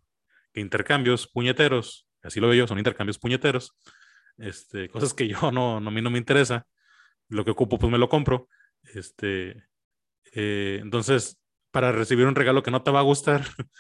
intercambios 0.55 1.27
puñeteros, 1.27 2.09
así 2.23 2.41
lo 2.41 2.49
veo 2.49 2.59
yo, 2.59 2.67
son 2.67 2.79
intercambios 2.79 3.19
puñeteros, 3.19 3.77
este, 4.39 4.89
cosas 4.89 5.15
que 5.15 5.29
yo 5.29 5.51
no, 5.51 5.81
no, 5.81 5.89
a 5.89 5.93
mí 5.93 6.01
no 6.01 6.11
me 6.11 6.19
interesa, 6.19 6.67
lo 7.29 7.45
que 7.45 7.51
ocupo 7.51 7.79
pues 7.79 7.91
me 7.91 7.99
lo 7.99 8.09
compro, 8.09 8.49
este, 8.95 9.65
eh, 10.33 10.79
entonces, 10.81 11.41
para 11.71 11.93
recibir 11.93 12.27
un 12.27 12.35
regalo 12.35 12.63
que 12.63 12.71
no 12.71 12.83
te 12.83 12.91
va 12.91 13.01
a 13.01 13.05
gustar, 13.05 13.45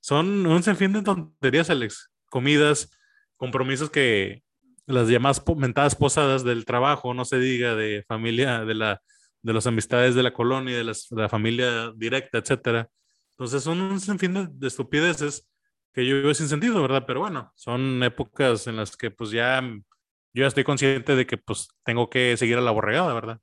son 0.00 0.46
un 0.46 0.62
sinfín 0.62 0.92
de 0.92 1.02
tonterías, 1.02 1.70
Alex, 1.70 2.10
comidas, 2.34 2.90
compromisos 3.36 3.90
que 3.90 4.42
las 4.86 5.08
llamadas 5.08 5.40
mentadas 5.56 5.94
posadas 5.94 6.42
del 6.42 6.64
trabajo, 6.64 7.14
no 7.14 7.24
se 7.24 7.38
diga 7.38 7.76
de 7.76 8.04
familia, 8.08 8.64
de 8.64 8.74
la 8.74 9.00
de 9.40 9.52
las 9.52 9.66
amistades 9.68 10.16
de 10.16 10.22
la 10.24 10.32
colonia, 10.32 10.76
de, 10.76 10.92
la 11.10 11.28
familia 11.28 11.92
directa, 11.94 12.38
etcétera. 12.38 12.90
Entonces 13.32 13.62
son 13.62 13.80
un 13.80 14.00
sinfín 14.00 14.58
de, 14.58 14.66
estupideces 14.66 15.46
que 15.92 16.04
yo 16.04 16.16
veo 16.16 16.34
sin 16.34 16.48
sentido, 16.48 16.80
¿verdad? 16.82 17.04
Pero 17.06 17.20
bueno, 17.20 17.52
son 17.54 18.02
épocas 18.02 18.66
en 18.66 18.76
las 18.76 18.96
que 18.96 19.12
pues 19.12 19.30
ya 19.30 19.60
yo 19.62 20.40
ya 20.40 20.46
estoy 20.46 20.64
consciente 20.64 21.14
de 21.14 21.26
que 21.26 21.36
pues 21.36 21.68
tengo 21.84 22.10
que 22.10 22.36
seguir 22.36 22.56
a 22.56 22.62
la 22.62 22.72
borregada, 22.72 23.14
¿verdad? 23.14 23.38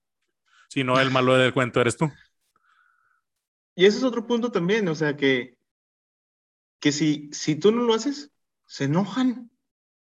Si 0.68 0.84
no, 0.84 1.00
el 1.00 1.12
malo 1.12 1.38
del 1.38 1.54
cuento 1.54 1.80
eres 1.80 1.96
tú. 1.96 2.12
Y 3.76 3.86
ese 3.86 4.00
es 4.00 4.04
otro 4.04 4.28
punto 4.28 4.52
también, 4.52 4.88
o 4.90 4.96
sea 4.96 5.16
que, 5.16 5.56
que 6.80 6.92
si, 6.92 7.30
si 7.32 7.56
tú 7.56 7.72
no 7.72 7.84
lo 7.84 7.94
haces, 7.94 8.31
se 8.72 8.86
enojan. 8.86 9.52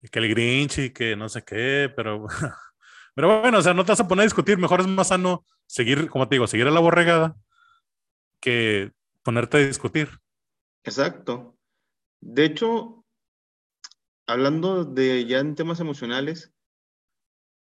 Y 0.02 0.08
que 0.08 0.18
el 0.18 0.28
Grinch 0.30 0.78
y 0.78 0.90
que 0.90 1.14
no 1.14 1.28
sé 1.28 1.44
qué, 1.44 1.92
pero 1.94 2.26
Pero 3.14 3.40
bueno, 3.40 3.58
o 3.58 3.62
sea, 3.62 3.74
no 3.74 3.84
te 3.84 3.90
vas 3.90 3.98
a 3.98 4.06
poner 4.06 4.22
a 4.22 4.26
discutir. 4.26 4.58
Mejor 4.58 4.78
es 4.78 4.86
más 4.86 5.08
sano 5.08 5.44
seguir, 5.66 6.08
como 6.08 6.28
te 6.28 6.36
digo, 6.36 6.46
seguir 6.46 6.68
a 6.68 6.70
la 6.70 6.78
borregada 6.78 7.36
que 8.40 8.92
ponerte 9.24 9.56
a 9.56 9.66
discutir. 9.66 10.20
Exacto. 10.84 11.56
De 12.20 12.44
hecho, 12.44 13.04
hablando 14.24 14.84
de 14.84 15.26
ya 15.26 15.40
en 15.40 15.56
temas 15.56 15.80
emocionales, 15.80 16.52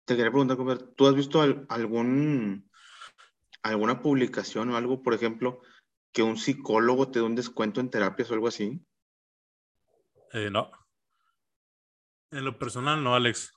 te 0.07 0.17
quería 0.17 0.33
preguntar, 0.33 0.57
¿tú 0.97 1.07
has 1.07 1.15
visto 1.15 1.41
algún, 1.41 2.69
alguna 3.63 4.03
publicación 4.03 4.71
o 4.71 4.77
algo, 4.77 5.05
por 5.05 5.15
ejemplo, 5.15 5.61
que 6.13 6.25
un 6.25 6.37
psicólogo 6.37 7.13
te 7.13 7.21
dé 7.21 7.25
un 7.25 7.37
descuento 7.37 7.81
en 7.81 7.91
terapias 7.91 8.29
o 8.31 8.35
algo 8.35 8.49
así? 8.49 8.85
Eh, 10.33 10.51
no. 10.51 10.84
En 12.35 12.45
lo 12.45 12.59
personal, 12.59 13.03
no, 13.05 13.15
Alex. 13.15 13.53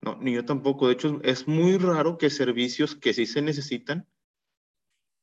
No, 0.00 0.16
ni 0.20 0.34
yo 0.34 0.44
tampoco. 0.44 0.88
De 0.88 0.94
hecho, 0.94 1.20
es 1.22 1.46
muy 1.46 1.78
raro 1.78 2.18
que 2.18 2.28
servicios 2.28 2.96
que 2.96 3.14
sí 3.14 3.24
se 3.24 3.40
necesitan 3.40 4.08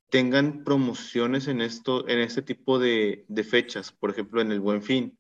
tengan 0.10 0.64
promociones 0.64 1.50
en 1.50 1.60
esto, 1.60 2.08
en 2.08 2.20
este 2.20 2.42
tipo 2.42 2.80
de, 2.80 3.26
fechas. 3.48 3.92
Por 3.92 4.12
ejemplo, 4.12 4.40
en 4.40 4.54
el 4.54 4.62
Buen 4.62 4.82
Fin. 4.82 5.20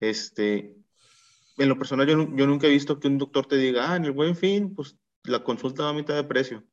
Este, 0.00 0.76
en 1.58 1.68
lo 1.68 1.78
personal, 1.78 2.08
yo, 2.08 2.16
yo, 2.34 2.46
nunca 2.48 2.66
he 2.66 2.70
visto 2.70 2.98
que 2.98 3.06
un 3.06 3.18
doctor 3.18 3.46
te 3.46 3.56
diga, 3.56 3.92
ah, 3.92 3.96
en 3.96 4.06
el 4.06 4.12
Buen 4.12 4.34
Fin, 4.34 4.74
pues 4.74 4.98
la 5.22 5.44
consulta 5.44 5.84
va 5.84 5.90
a 5.90 5.94
mitad 5.94 6.16
de 6.16 6.24
precio. 6.24 6.64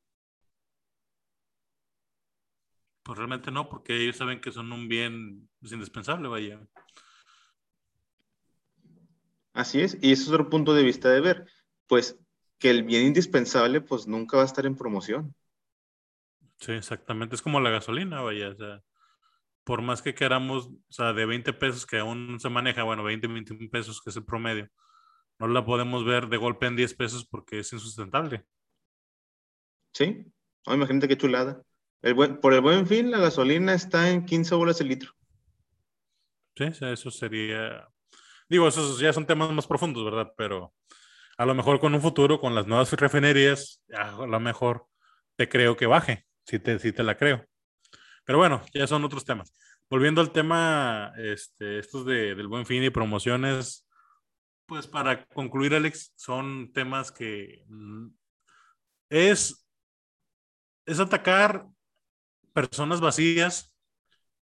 Pues 3.04 3.16
realmente 3.16 3.52
no, 3.52 3.68
porque 3.68 3.96
ellos 3.96 4.16
saben 4.16 4.40
que 4.40 4.50
son 4.50 4.72
un 4.72 4.88
bien 4.88 5.48
indispensable, 5.62 6.26
vaya. 6.26 6.60
Así 9.52 9.80
es, 9.80 9.98
y 10.00 10.12
ese 10.12 10.22
es 10.22 10.28
otro 10.28 10.48
punto 10.48 10.74
de 10.74 10.82
vista 10.82 11.10
de 11.10 11.20
ver 11.20 11.46
pues 11.86 12.18
que 12.58 12.70
el 12.70 12.84
bien 12.84 13.06
indispensable 13.06 13.80
pues 13.80 14.06
nunca 14.06 14.36
va 14.36 14.44
a 14.44 14.46
estar 14.46 14.64
en 14.66 14.76
promoción. 14.76 15.34
Sí, 16.60 16.72
exactamente. 16.72 17.34
Es 17.34 17.42
como 17.42 17.58
la 17.58 17.70
gasolina, 17.70 18.20
vaya. 18.20 18.50
O 18.50 18.54
sea, 18.54 18.82
por 19.64 19.82
más 19.82 20.02
que 20.02 20.14
queramos, 20.14 20.66
o 20.66 20.92
sea, 20.92 21.12
de 21.12 21.24
20 21.24 21.52
pesos 21.54 21.86
que 21.86 21.98
aún 21.98 22.38
se 22.38 22.48
maneja, 22.48 22.82
bueno, 22.82 23.02
20, 23.02 23.26
21 23.26 23.70
pesos 23.70 24.00
que 24.00 24.10
es 24.10 24.16
el 24.16 24.24
promedio, 24.24 24.68
no 25.38 25.48
la 25.48 25.64
podemos 25.64 26.04
ver 26.04 26.28
de 26.28 26.36
golpe 26.36 26.66
en 26.66 26.76
10 26.76 26.94
pesos 26.94 27.26
porque 27.26 27.60
es 27.60 27.72
insustentable. 27.72 28.44
Sí, 29.94 30.26
imagínate 30.66 31.08
qué 31.08 31.16
chulada. 31.16 31.62
El 32.02 32.14
por 32.40 32.54
el 32.54 32.60
buen 32.60 32.86
fin, 32.86 33.10
la 33.10 33.18
gasolina 33.18 33.74
está 33.74 34.10
en 34.10 34.24
15 34.24 34.54
bolas 34.54 34.80
el 34.80 34.88
litro. 34.88 35.12
Sí, 36.56 36.64
o 36.64 36.74
sea, 36.74 36.92
eso 36.92 37.10
sería. 37.10 37.88
Digo, 38.50 38.66
esos 38.66 38.98
ya 38.98 39.12
son 39.12 39.26
temas 39.26 39.52
más 39.52 39.68
profundos, 39.68 40.04
¿verdad? 40.04 40.32
Pero 40.36 40.74
a 41.38 41.46
lo 41.46 41.54
mejor 41.54 41.78
con 41.78 41.94
un 41.94 42.02
futuro, 42.02 42.40
con 42.40 42.52
las 42.52 42.66
nuevas 42.66 42.92
refinerías, 42.92 43.80
a 43.94 44.26
lo 44.26 44.40
mejor 44.40 44.86
te 45.36 45.48
creo 45.48 45.76
que 45.76 45.86
baje, 45.86 46.26
si 46.44 46.58
te, 46.58 46.80
si 46.80 46.92
te 46.92 47.04
la 47.04 47.16
creo. 47.16 47.46
Pero 48.24 48.38
bueno, 48.38 48.60
ya 48.74 48.88
son 48.88 49.04
otros 49.04 49.24
temas. 49.24 49.54
Volviendo 49.88 50.20
al 50.20 50.32
tema, 50.32 51.12
este, 51.16 51.78
estos 51.78 52.04
de, 52.04 52.34
del 52.34 52.48
buen 52.48 52.66
fin 52.66 52.82
y 52.82 52.90
promociones, 52.90 53.88
pues 54.66 54.88
para 54.88 55.24
concluir, 55.26 55.72
Alex, 55.72 56.12
son 56.16 56.72
temas 56.72 57.12
que 57.12 57.64
mm, 57.68 58.08
es, 59.10 59.64
es 60.86 60.98
atacar 60.98 61.68
personas 62.52 63.00
vacías. 63.00 63.72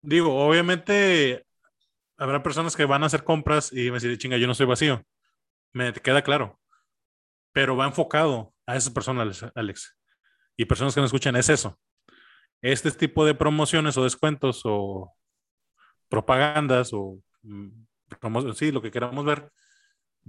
Digo, 0.00 0.44
obviamente 0.44 1.46
habrá 2.22 2.42
personas 2.42 2.76
que 2.76 2.84
van 2.84 3.02
a 3.02 3.06
hacer 3.06 3.24
compras 3.24 3.72
y 3.72 3.90
me 3.90 3.98
dicen, 3.98 4.16
chinga, 4.16 4.36
yo 4.36 4.46
no 4.46 4.54
soy 4.54 4.66
vacío. 4.66 5.04
Me 5.72 5.92
queda 5.92 6.22
claro. 6.22 6.60
Pero 7.52 7.76
va 7.76 7.86
enfocado 7.86 8.54
a 8.66 8.76
esas 8.76 8.92
personas, 8.92 9.44
Alex. 9.54 9.98
Y 10.56 10.64
personas 10.64 10.94
que 10.94 11.00
no 11.00 11.06
escuchan, 11.06 11.34
es 11.36 11.48
eso. 11.48 11.78
Este 12.60 12.92
tipo 12.92 13.24
de 13.24 13.34
promociones 13.34 13.96
o 13.96 14.04
descuentos 14.04 14.62
o 14.64 15.12
propagandas 16.08 16.92
o 16.92 17.18
mm, 17.42 18.52
sí, 18.54 18.70
lo 18.70 18.80
que 18.80 18.92
queramos 18.92 19.24
ver, 19.24 19.50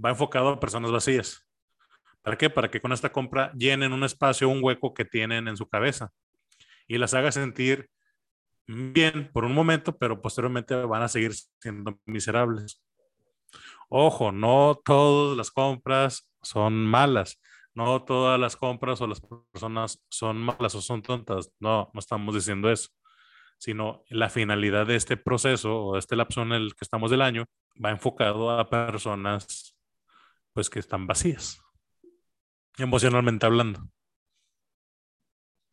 va 0.02 0.10
enfocado 0.10 0.48
a 0.48 0.60
personas 0.60 0.90
vacías. 0.90 1.46
¿Para 2.22 2.36
qué? 2.36 2.50
Para 2.50 2.70
que 2.70 2.80
con 2.80 2.92
esta 2.92 3.12
compra 3.12 3.52
llenen 3.52 3.92
un 3.92 4.02
espacio, 4.02 4.48
un 4.48 4.64
hueco 4.64 4.94
que 4.94 5.04
tienen 5.04 5.46
en 5.46 5.56
su 5.56 5.68
cabeza 5.68 6.10
y 6.88 6.98
las 6.98 7.14
haga 7.14 7.30
sentir 7.30 7.88
bien 8.66 9.30
por 9.32 9.44
un 9.44 9.54
momento, 9.54 9.96
pero 9.96 10.20
posteriormente 10.20 10.74
van 10.74 11.02
a 11.02 11.08
seguir 11.08 11.32
siendo 11.60 11.98
miserables. 12.06 12.82
Ojo, 13.88 14.32
no 14.32 14.80
todas 14.84 15.36
las 15.36 15.50
compras 15.50 16.28
son 16.42 16.86
malas, 16.86 17.40
no 17.74 18.04
todas 18.04 18.38
las 18.40 18.56
compras 18.56 19.00
o 19.00 19.06
las 19.06 19.20
personas 19.20 20.02
son 20.08 20.38
malas 20.38 20.74
o 20.74 20.80
son 20.80 21.02
tontas, 21.02 21.52
no, 21.60 21.90
no 21.92 22.00
estamos 22.00 22.34
diciendo 22.34 22.70
eso, 22.70 22.90
sino 23.58 24.04
la 24.08 24.30
finalidad 24.30 24.86
de 24.86 24.96
este 24.96 25.16
proceso 25.16 25.86
o 25.86 25.92
de 25.94 26.00
este 26.00 26.16
lapso 26.16 26.42
en 26.42 26.52
el 26.52 26.74
que 26.74 26.82
estamos 26.82 27.10
del 27.10 27.22
año 27.22 27.46
va 27.82 27.90
enfocado 27.90 28.50
a 28.50 28.68
personas 28.68 29.76
pues 30.52 30.70
que 30.70 30.78
están 30.78 31.06
vacías, 31.06 31.60
emocionalmente 32.78 33.46
hablando. 33.46 33.88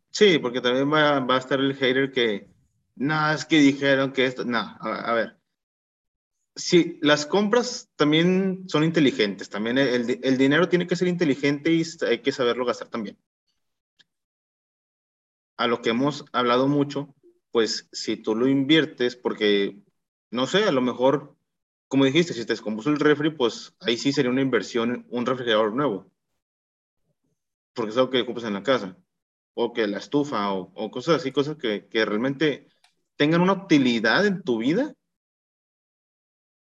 Sí, 0.09 0.39
porque 0.39 0.59
también 0.59 0.91
va, 0.91 1.19
va 1.21 1.35
a 1.35 1.39
estar 1.39 1.59
el 1.59 1.75
hater 1.75 2.11
que, 2.11 2.50
no, 3.01 3.31
es 3.31 3.45
que 3.45 3.57
dijeron 3.57 4.13
que 4.13 4.25
esto, 4.25 4.45
no, 4.45 4.59
a, 4.59 5.13
ver. 5.13 5.35
Sí, 6.55 6.99
las 7.01 7.25
compras 7.25 7.89
también 7.95 8.65
son 8.67 8.83
inteligentes, 8.83 9.49
también 9.49 9.79
el, 9.79 10.19
el, 10.21 10.37
dinero 10.37 10.69
tiene 10.69 10.85
que 10.85 10.95
ser 10.95 11.07
inteligente 11.07 11.71
y 11.71 11.83
hay 12.07 12.19
que 12.19 12.31
saberlo 12.31 12.63
gastar 12.63 12.89
también. 12.89 13.17
A 15.57 15.65
lo 15.65 15.81
que 15.81 15.89
hemos 15.89 16.25
hablado 16.31 16.67
mucho, 16.67 17.15
pues 17.49 17.89
si 17.91 18.17
tú 18.17 18.35
lo 18.35 18.47
inviertes, 18.47 19.15
porque, 19.15 19.81
no 20.29 20.45
sé, 20.45 20.65
a 20.65 20.71
lo 20.71 20.81
mejor, 20.81 21.35
como 21.87 22.05
dijiste, 22.05 22.33
si 22.33 22.41
te 22.45 22.53
descompuso 22.53 22.91
el 22.91 22.99
refri, 22.99 23.31
pues 23.31 23.73
ahí 23.79 23.97
sí 23.97 24.13
sería 24.13 24.29
una 24.29 24.41
inversión, 24.41 25.07
un 25.09 25.25
refrigerador 25.25 25.73
nuevo, 25.73 26.11
porque 27.73 27.91
es 27.91 27.97
algo 27.97 28.11
que 28.11 28.21
ocupas 28.21 28.43
en 28.43 28.53
la 28.53 28.61
casa, 28.61 28.95
o 29.55 29.73
que 29.73 29.87
la 29.87 29.97
estufa, 29.97 30.53
o, 30.53 30.71
o 30.75 30.91
cosas 30.91 31.15
así, 31.15 31.31
cosas 31.31 31.57
que, 31.57 31.87
que 31.87 32.05
realmente 32.05 32.67
tengan 33.21 33.41
una 33.41 33.53
utilidad 33.53 34.25
en 34.25 34.41
tu 34.41 34.57
vida, 34.57 34.95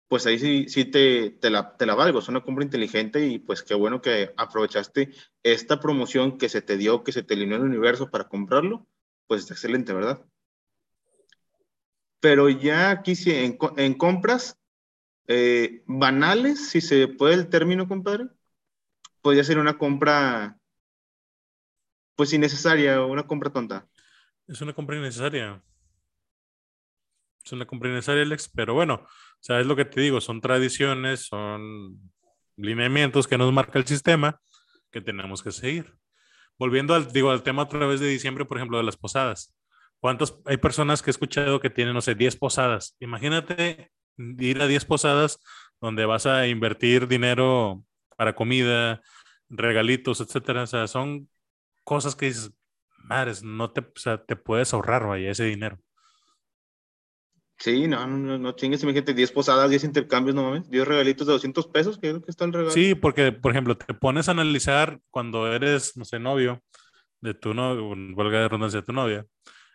pues 0.07 0.27
ahí 0.27 0.39
sí, 0.39 0.69
sí 0.69 0.85
te, 0.85 1.31
te, 1.31 1.51
la, 1.51 1.77
te 1.77 1.87
la 1.87 1.97
valgo, 1.97 2.21
es 2.21 2.29
una 2.29 2.45
compra 2.45 2.63
inteligente 2.63 3.27
y 3.27 3.41
pues 3.41 3.65
qué 3.65 3.75
bueno 3.75 4.01
que 4.01 4.33
aprovechaste 4.37 5.13
esta 5.43 5.81
promoción 5.81 6.39
que 6.39 6.49
se 6.49 6.63
te 6.63 6.77
dio, 6.77 7.03
que 7.03 7.11
se 7.11 7.25
te 7.25 7.35
alineó 7.35 7.57
el 7.57 7.65
universo 7.65 8.13
para 8.13 8.29
comprarlo, 8.29 8.87
pues 9.27 9.43
es 9.43 9.51
excelente, 9.51 9.93
¿verdad? 9.93 10.25
Pero 12.21 12.49
ya 12.49 12.91
aquí 12.91 13.17
sí, 13.17 13.33
en, 13.33 13.59
en 13.77 13.95
compras 13.95 14.57
eh, 15.27 15.83
banales, 15.87 16.69
si 16.69 16.81
se 16.81 17.09
puede 17.09 17.35
el 17.35 17.49
término, 17.49 17.89
compadre, 17.89 18.29
podría 19.21 19.43
ser 19.43 19.59
una 19.59 19.79
compra 19.79 20.61
pues 22.15 22.33
innecesaria, 22.33 23.05
una 23.05 23.27
compra 23.27 23.53
tonta. 23.53 23.89
Es 24.47 24.61
una 24.61 24.75
compra 24.75 24.97
innecesaria 24.97 25.61
es 27.47 27.53
una 27.53 27.67
compra 27.67 27.89
innecesaria, 27.89 28.23
Alex, 28.25 28.51
pero 28.55 28.75
bueno, 28.75 28.95
o 28.95 29.39
sea, 29.41 29.61
es 29.61 29.67
lo 29.67 29.77
que 29.77 29.85
te 29.85 30.01
digo, 30.01 30.21
son 30.21 30.41
tradiciones, 30.41 31.27
son 31.27 32.01
lineamientos 32.57 33.29
que 33.29 33.39
nos 33.39 33.53
marca 33.53 33.79
el 33.79 33.87
sistema 33.87 34.41
que 34.91 35.01
tenemos 35.01 35.43
que 35.43 35.53
seguir. 35.53 35.95
Volviendo 36.59 36.95
al, 36.95 37.13
digo, 37.13 37.31
al 37.31 37.43
tema 37.43 37.63
a 37.63 37.69
través 37.69 38.01
de 38.01 38.09
diciembre, 38.09 38.45
por 38.45 38.57
ejemplo, 38.57 38.79
de 38.79 38.85
las 38.85 38.97
posadas. 38.97 39.55
¿Cuántas 40.01 40.37
hay 40.45 40.57
personas 40.57 41.03
que 41.03 41.11
he 41.11 41.13
escuchado 41.13 41.61
que 41.61 41.71
tienen, 41.71 41.95
no 41.95 42.01
sé, 42.01 42.15
10 42.15 42.37
posadas? 42.37 42.97
Imagínate 42.99 43.93
ir 44.17 44.61
a 44.61 44.67
10 44.67 44.85
posadas 44.85 45.39
donde 45.81 46.05
vas 46.05 46.27
a 46.27 46.49
invertir 46.49 47.07
dinero 47.07 47.85
para 48.17 48.35
comida, 48.35 49.03
regalitos, 49.49 50.21
etcétera. 50.21 50.63
O 50.63 50.67
sea, 50.67 50.87
son 50.89 51.29
cosas 51.85 52.17
que 52.17 52.27
dices, 52.27 52.53
madres, 52.99 53.43
no 53.43 53.71
te, 53.71 53.81
o 53.81 53.93
sea, 53.95 54.25
te 54.25 54.35
puedes 54.35 54.73
ahorrar, 54.75 55.07
vaya, 55.07 55.31
ese 55.31 55.45
dinero. 55.45 55.79
Sí, 57.59 57.89
no, 57.89 58.07
no, 58.07 58.39
no, 58.39 58.53
chingues, 58.53 58.83
imagínate, 58.83 59.15
10 59.15 59.33
posadas, 59.33 59.71
10 59.71 59.85
intercambios, 59.85 60.35
no 60.35 60.43
mames, 60.43 60.69
10 60.69 60.87
regalitos 60.87 61.27
de 61.27 61.33
200 61.33 61.67
pesos, 61.69 61.99
que 61.99 62.09
es 62.09 62.15
lo 62.15 62.23
que 62.23 62.31
está 62.31 62.45
el 62.45 62.53
regalo. 62.53 62.71
Sí, 62.71 62.95
porque, 62.95 63.33
por 63.33 63.53
ejemplo, 63.53 63.77
te 63.77 63.95
pones 63.95 64.29
a 64.29 64.33
analizar 64.33 65.01
cuando 65.11 65.51
eres, 65.51 65.97
no 65.97 66.05
sé, 66.05 66.19
novio 66.19 66.63
de 67.21 67.33
tu 67.35 67.55
novio, 67.55 67.89
huelga 68.15 68.41
de 68.41 68.49
redundancia 68.49 68.81
de 68.81 68.87
tu 68.87 68.93
novia, 68.93 69.27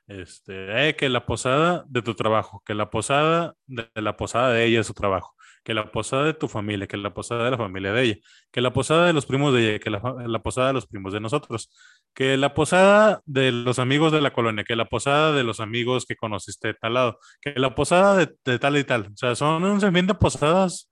este, 0.07 0.89
eh, 0.89 0.95
que 0.95 1.09
la 1.09 1.25
posada 1.25 1.83
de 1.87 2.01
tu 2.01 2.13
trabajo, 2.13 2.61
que 2.65 2.75
la 2.75 2.89
posada 2.89 3.55
de, 3.65 3.89
la 3.95 4.15
posada 4.15 4.51
de 4.51 4.65
ella 4.65 4.81
es 4.81 4.87
su 4.87 4.93
trabajo, 4.93 5.35
que 5.63 5.73
la 5.73 5.91
posada 5.91 6.25
de 6.25 6.33
tu 6.33 6.47
familia, 6.47 6.87
que 6.87 6.97
la 6.97 7.13
posada 7.13 7.45
de 7.45 7.51
la 7.51 7.57
familia 7.57 7.93
de 7.93 8.03
ella, 8.03 8.15
que 8.51 8.61
la 8.61 8.73
posada 8.73 9.07
de 9.07 9.13
los 9.13 9.25
primos 9.25 9.53
de 9.53 9.69
ella, 9.69 9.79
que 9.79 9.89
la, 9.89 10.01
la 10.27 10.43
posada 10.43 10.67
de 10.67 10.73
los 10.73 10.85
primos 10.85 11.13
de 11.13 11.19
nosotros, 11.19 11.71
que 12.13 12.37
la 12.37 12.53
posada 12.53 13.21
de 13.25 13.51
los 13.51 13.79
amigos 13.79 14.11
de 14.11 14.21
la 14.21 14.33
colonia, 14.33 14.63
que 14.63 14.75
la 14.75 14.85
posada 14.85 15.31
de 15.33 15.43
los 15.43 15.59
amigos 15.59 16.05
que 16.05 16.15
conociste 16.15 16.69
de 16.69 16.73
tal 16.75 16.93
lado, 16.93 17.19
que 17.41 17.53
la 17.55 17.73
posada 17.75 18.15
de, 18.17 18.59
tal 18.59 18.77
y 18.77 18.83
tal. 18.83 19.07
O 19.07 19.17
sea, 19.17 19.35
son 19.35 19.63
un 19.63 19.81
sinfín 19.81 20.07
de 20.07 20.15
posadas 20.15 20.89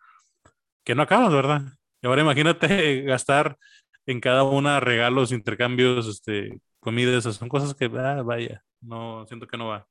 que 0.84 0.96
no 0.96 1.04
acabas, 1.04 1.34
¿verdad? 1.34 1.62
Y 2.02 2.08
ahora 2.08 2.22
imagínate 2.22 3.02
gastar 3.04 3.58
en 4.06 4.20
cada 4.22 4.44
una 4.44 4.80
regalos, 4.80 5.32
intercambios, 5.32 6.08
este, 6.08 6.62
comidas, 6.80 7.24
son 7.24 7.50
cosas 7.50 7.76
que, 7.76 7.86
ah, 7.86 8.22
vaya, 8.24 8.64
no, 8.82 9.26
siento 9.28 9.46
que 9.46 9.58
no 9.58 9.68
va. 9.68 9.88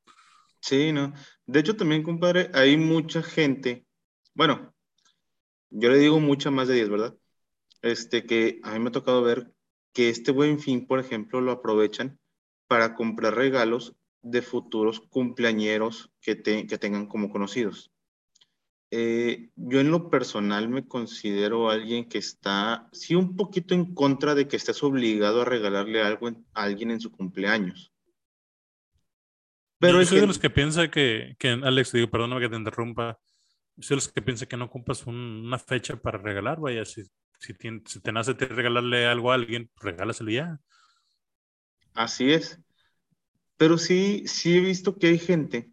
Sí, 0.60 0.92
no. 0.92 1.12
De 1.46 1.60
hecho, 1.60 1.76
también, 1.76 2.02
compadre, 2.02 2.50
hay 2.52 2.76
mucha 2.76 3.22
gente, 3.22 3.86
bueno, 4.34 4.74
yo 5.70 5.90
le 5.90 5.98
digo 5.98 6.18
mucha 6.20 6.50
más 6.50 6.68
de 6.68 6.74
10, 6.74 6.88
¿verdad? 6.88 7.14
Este, 7.82 8.26
que 8.26 8.60
a 8.64 8.72
mí 8.72 8.80
me 8.80 8.88
ha 8.88 8.92
tocado 8.92 9.22
ver 9.22 9.52
que 9.98 10.10
este 10.10 10.30
buen 10.30 10.60
fin, 10.60 10.86
por 10.86 11.00
ejemplo, 11.00 11.40
lo 11.40 11.50
aprovechan 11.50 12.20
para 12.68 12.94
comprar 12.94 13.34
regalos 13.34 13.96
de 14.22 14.42
futuros 14.42 15.00
cumpleañeros 15.00 16.12
que, 16.20 16.40
que 16.40 16.78
tengan 16.78 17.06
como 17.08 17.30
conocidos. 17.30 17.90
Eh, 18.92 19.50
yo 19.56 19.80
en 19.80 19.90
lo 19.90 20.08
personal 20.08 20.68
me 20.68 20.86
considero 20.86 21.68
alguien 21.68 22.08
que 22.08 22.18
está, 22.18 22.88
sí, 22.92 23.16
un 23.16 23.34
poquito 23.34 23.74
en 23.74 23.92
contra 23.92 24.36
de 24.36 24.46
que 24.46 24.54
estés 24.54 24.84
obligado 24.84 25.42
a 25.42 25.44
regalarle 25.44 26.00
algo 26.00 26.28
a 26.28 26.62
alguien 26.62 26.92
en 26.92 27.00
su 27.00 27.10
cumpleaños. 27.10 27.92
Pero 29.80 30.00
yo 30.00 30.06
soy 30.06 30.20
de 30.20 30.28
los 30.28 30.38
que 30.38 30.50
piensa 30.50 30.92
que, 30.92 31.34
que, 31.40 31.48
Alex, 31.48 31.90
digo, 31.90 32.08
perdóname 32.08 32.42
que 32.42 32.50
te 32.50 32.56
interrumpa, 32.56 33.18
soy 33.80 33.96
los 33.96 34.08
que 34.08 34.22
piensa 34.22 34.46
que 34.46 34.56
no 34.56 34.70
compras 34.70 35.06
una 35.06 35.58
fecha 35.58 35.96
para 35.96 36.18
regalar, 36.18 36.60
vaya, 36.60 36.84
si 36.84 37.04
si 37.38 37.54
te, 37.54 37.82
si 37.86 38.00
nace 38.12 38.32
regalarle 38.32 39.06
algo 39.06 39.30
a 39.30 39.34
alguien, 39.34 39.70
pues 39.74 39.92
regálaselo 39.92 40.30
ya. 40.30 40.60
Así 41.94 42.32
es. 42.32 42.60
Pero 43.56 43.78
sí, 43.78 44.24
sí 44.26 44.56
he 44.56 44.60
visto 44.60 44.98
que 44.98 45.08
hay 45.08 45.18
gente, 45.18 45.72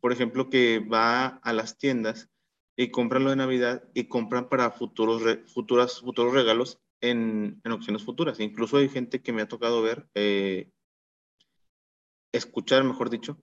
por 0.00 0.12
ejemplo, 0.12 0.48
que 0.48 0.78
va 0.78 1.26
a 1.26 1.52
las 1.52 1.78
tiendas 1.78 2.30
y 2.76 2.90
compran 2.90 3.24
lo 3.24 3.30
de 3.30 3.36
Navidad 3.36 3.84
y 3.94 4.08
compran 4.08 4.48
para 4.48 4.70
futuros, 4.70 5.22
futuras, 5.52 6.00
futuros 6.00 6.34
regalos 6.34 6.80
en, 7.00 7.60
en, 7.64 7.72
opciones 7.72 8.02
futuras. 8.02 8.40
Incluso 8.40 8.78
hay 8.78 8.88
gente 8.88 9.22
que 9.22 9.32
me 9.32 9.42
ha 9.42 9.48
tocado 9.48 9.82
ver, 9.82 10.08
eh, 10.14 10.70
escuchar, 12.32 12.84
mejor 12.84 13.10
dicho, 13.10 13.42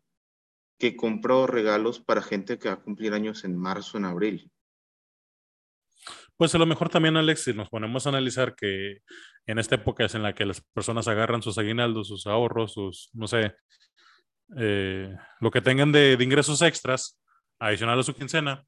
que 0.78 0.96
compró 0.96 1.48
regalos 1.48 2.00
para 2.00 2.22
gente 2.22 2.58
que 2.58 2.70
va 2.70 2.76
a 2.76 2.82
cumplir 2.82 3.14
años 3.14 3.44
en 3.44 3.58
marzo, 3.58 3.98
en 3.98 4.06
abril. 4.06 4.52
Pues 6.36 6.54
a 6.56 6.58
lo 6.58 6.66
mejor 6.66 6.90
también, 6.90 7.16
Alex, 7.16 7.44
si 7.44 7.54
nos 7.54 7.70
ponemos 7.70 8.06
a 8.06 8.10
analizar 8.10 8.56
que 8.56 8.98
en 9.46 9.60
esta 9.60 9.76
época 9.76 10.06
es 10.06 10.16
en 10.16 10.24
la 10.24 10.34
que 10.34 10.46
las 10.46 10.62
personas 10.74 11.08
agarran 11.08 11.42
sus 11.42 11.58
aguinaldos, 11.58 12.08
sus 12.08 12.26
ahorros, 12.28 12.74
sus, 12.74 13.10
no 13.14 13.28
sé, 13.28 13.54
eh, 14.58 15.16
lo 15.40 15.52
que 15.52 15.62
tengan 15.62 15.92
de, 15.92 16.18
ingresos 16.20 16.62
extras, 16.62 17.20
adicional 17.60 18.00
a 18.00 18.04
su 18.04 18.14
quincena, 18.14 18.64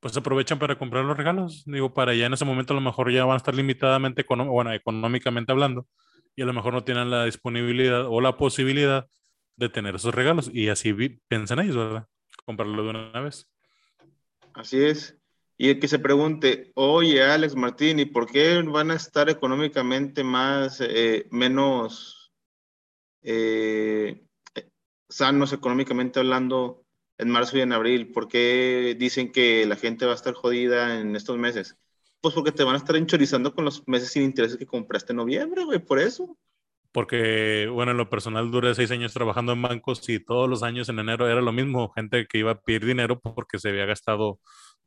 pues 0.00 0.16
aprovechan 0.16 0.58
para 0.58 0.78
comprar 0.78 1.04
los 1.04 1.16
regalos. 1.16 1.62
Digo, 1.66 1.94
para 1.94 2.14
ya 2.14 2.26
en 2.26 2.34
ese 2.34 2.44
momento 2.44 2.72
a 2.72 2.76
lo 2.76 2.80
mejor 2.80 3.12
ya 3.12 3.24
van 3.24 3.34
a 3.34 3.36
estar 3.38 3.54
limitadamente, 3.54 4.24
bueno, 4.28 4.72
económicamente 4.72 5.52
hablando, 5.52 5.86
y 6.36 6.42
a 6.42 6.46
lo 6.46 6.52
mejor 6.52 6.72
no 6.72 6.84
tienen 6.84 7.10
la 7.10 7.24
disponibilidad 7.26 8.06
o 8.06 8.20
la 8.20 8.36
posibilidad 8.36 9.06
de 9.56 9.68
tener 9.68 9.94
esos 9.94 10.14
regalos 10.14 10.50
y 10.52 10.68
así 10.68 10.92
piensan 11.28 11.60
ellos, 11.60 11.76
¿verdad? 11.76 12.08
Comprarlo 12.44 12.82
de 12.82 12.90
una 12.90 13.20
vez. 13.20 13.48
Así 14.54 14.82
es. 14.82 15.16
Y 15.56 15.68
el 15.68 15.78
que 15.78 15.88
se 15.88 15.98
pregunte, 15.98 16.72
oye, 16.74 17.22
Alex 17.22 17.54
Martín, 17.54 18.00
¿y 18.00 18.06
por 18.06 18.26
qué 18.26 18.60
van 18.62 18.90
a 18.90 18.96
estar 18.96 19.28
económicamente 19.30 20.24
más, 20.24 20.80
eh, 20.80 21.28
menos 21.30 22.32
eh, 23.22 24.26
sanos 25.08 25.52
económicamente 25.52 26.18
hablando 26.18 26.84
en 27.18 27.30
marzo 27.30 27.56
y 27.56 27.60
en 27.60 27.72
abril? 27.72 28.10
¿Por 28.10 28.26
qué 28.26 28.96
dicen 28.98 29.30
que 29.30 29.64
la 29.66 29.76
gente 29.76 30.06
va 30.06 30.12
a 30.12 30.16
estar 30.16 30.34
jodida 30.34 31.00
en 31.00 31.14
estos 31.14 31.38
meses? 31.38 31.76
Pues 32.20 32.34
porque 32.34 32.52
te 32.52 32.64
van 32.64 32.74
a 32.74 32.78
estar 32.78 32.96
enchorizando 32.96 33.54
con 33.54 33.64
los 33.64 33.86
meses 33.86 34.10
sin 34.10 34.22
intereses 34.24 34.56
que 34.56 34.66
compraste 34.66 35.12
en 35.12 35.18
noviembre, 35.18 35.64
güey, 35.64 35.78
por 35.78 36.00
eso. 36.00 36.36
Porque, 36.94 37.68
bueno, 37.72 37.90
en 37.90 37.96
lo 37.96 38.08
personal 38.08 38.52
duré 38.52 38.72
seis 38.76 38.92
años 38.92 39.12
trabajando 39.12 39.52
en 39.52 39.60
bancos 39.60 40.08
y 40.08 40.20
todos 40.20 40.48
los 40.48 40.62
años 40.62 40.88
en 40.88 41.00
enero 41.00 41.28
era 41.28 41.40
lo 41.40 41.52
mismo, 41.52 41.92
gente 41.92 42.28
que 42.28 42.38
iba 42.38 42.52
a 42.52 42.60
pedir 42.60 42.86
dinero 42.86 43.18
porque 43.18 43.58
se 43.58 43.70
había 43.70 43.84
gastado 43.84 44.38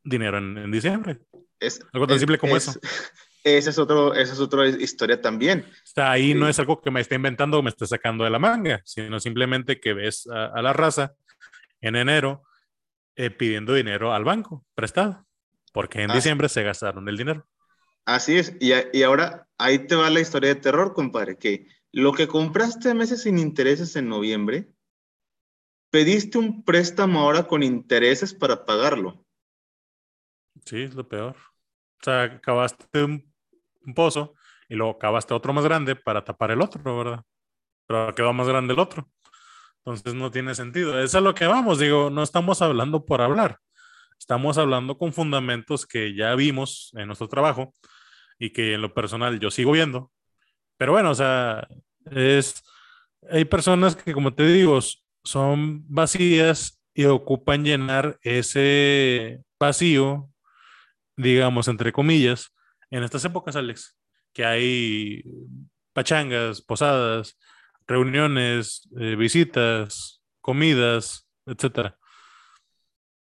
dinero 0.02 0.38
en, 0.38 0.70
diciembre. 0.70 1.18
Es, 1.60 1.84
algo 1.92 2.06
tan 2.06 2.18
simple 2.18 2.38
como 2.38 2.56
eso. 2.56 2.72
Esa 3.44 3.70
es, 3.70 3.78
otro, 3.78 4.14
esa 4.14 4.32
es 4.32 4.40
otra 4.40 4.66
historia 4.68 5.22
también. 5.22 5.64
Está 5.82 6.10
ahí 6.10 6.34
no 6.34 6.48
es 6.48 6.58
algo 6.58 6.82
que 6.82 6.90
me 6.90 7.00
esté 7.00 7.14
inventando 7.14 7.58
o 7.58 7.62
me 7.62 7.70
esté 7.70 7.86
sacando 7.86 8.24
de 8.24 8.30
la 8.30 8.38
manga, 8.38 8.82
sino 8.84 9.20
simplemente 9.20 9.80
que 9.80 9.94
ves 9.94 10.26
a, 10.26 10.60
la 10.60 10.72
raza 10.74 11.14
en 11.80 11.96
enero 11.96 12.42
eh, 13.16 13.30
pidiendo 13.30 13.72
dinero 13.72 14.12
al 14.12 14.24
banco 14.24 14.66
prestado 14.74 15.24
porque 15.72 16.02
en 16.02 16.10
ah. 16.10 16.14
diciembre 16.14 16.48
se 16.48 16.62
gastaron 16.62 17.08
el 17.08 17.16
dinero. 17.16 17.46
Así 18.04 18.36
es, 18.36 18.54
y, 18.58 18.72
y, 18.92 19.02
ahora 19.02 19.46
ahí 19.58 19.78
te 19.80 19.94
va 19.94 20.10
la 20.10 20.20
historia 20.20 20.48
de 20.48 20.60
terror, 20.60 20.94
compadre, 20.94 21.36
que 21.36 21.66
lo 21.92 22.12
que 22.12 22.28
compraste 22.28 22.94
meses 22.94 23.22
sin 23.22 23.38
intereses 23.38 23.96
en 23.96 24.08
noviembre, 24.08 24.72
pediste 25.90 26.38
un 26.38 26.64
préstamo 26.64 27.20
ahora 27.20 27.46
con 27.46 27.62
intereses 27.62 28.34
para 28.34 28.64
pagarlo. 28.64 29.24
Sí, 30.64 30.82
es 30.82 30.94
lo 30.94 31.08
peor. 31.08 31.36
O 32.00 32.04
sea, 32.04 32.24
acabaste 32.24 33.02
un, 33.02 33.32
un 33.82 33.94
pozo 33.94 34.34
y 34.68 34.74
luego 34.74 34.92
acabaste 34.92 35.34
otro 35.34 35.52
más 35.52 35.64
grande 35.64 35.96
para 35.96 36.24
tapar 36.24 36.50
el 36.50 36.60
otro, 36.60 36.96
¿verdad? 36.96 37.24
Pero 37.86 38.14
quedó 38.14 38.32
más 38.32 38.48
grande 38.48 38.74
el 38.74 38.80
otro. 38.80 39.10
Entonces 39.78 40.14
no 40.14 40.30
tiene 40.30 40.54
sentido. 40.54 41.00
Eso 41.00 41.18
es 41.18 41.24
lo 41.24 41.34
que 41.34 41.46
vamos, 41.46 41.78
digo, 41.78 42.10
no 42.10 42.22
estamos 42.22 42.60
hablando 42.60 43.06
por 43.06 43.22
hablar. 43.22 43.58
Estamos 44.18 44.58
hablando 44.58 44.98
con 44.98 45.12
fundamentos 45.12 45.86
que 45.86 46.14
ya 46.14 46.34
vimos 46.34 46.90
en 46.94 47.06
nuestro 47.06 47.28
trabajo 47.28 47.72
y 48.38 48.50
que 48.50 48.74
en 48.74 48.82
lo 48.82 48.92
personal 48.92 49.40
yo 49.40 49.50
sigo 49.50 49.72
viendo. 49.72 50.10
Pero 50.78 50.92
bueno, 50.92 51.10
o 51.10 51.14
sea, 51.14 51.68
es, 52.10 52.62
hay 53.30 53.44
personas 53.44 53.94
que, 53.94 54.14
como 54.14 54.32
te 54.32 54.46
digo, 54.46 54.78
son 55.22 55.84
vacías 55.88 56.80
y 56.94 57.04
ocupan 57.04 57.64
llenar 57.64 58.18
ese 58.22 59.42
vacío, 59.60 60.30
digamos, 61.16 61.68
entre 61.68 61.92
comillas, 61.92 62.54
en 62.90 63.02
estas 63.02 63.24
épocas, 63.26 63.56
Alex, 63.56 63.98
que 64.32 64.46
hay 64.46 65.22
pachangas, 65.92 66.62
posadas, 66.62 67.38
reuniones, 67.86 68.88
eh, 68.98 69.16
visitas, 69.16 70.22
comidas, 70.40 71.28
etcétera. 71.44 71.98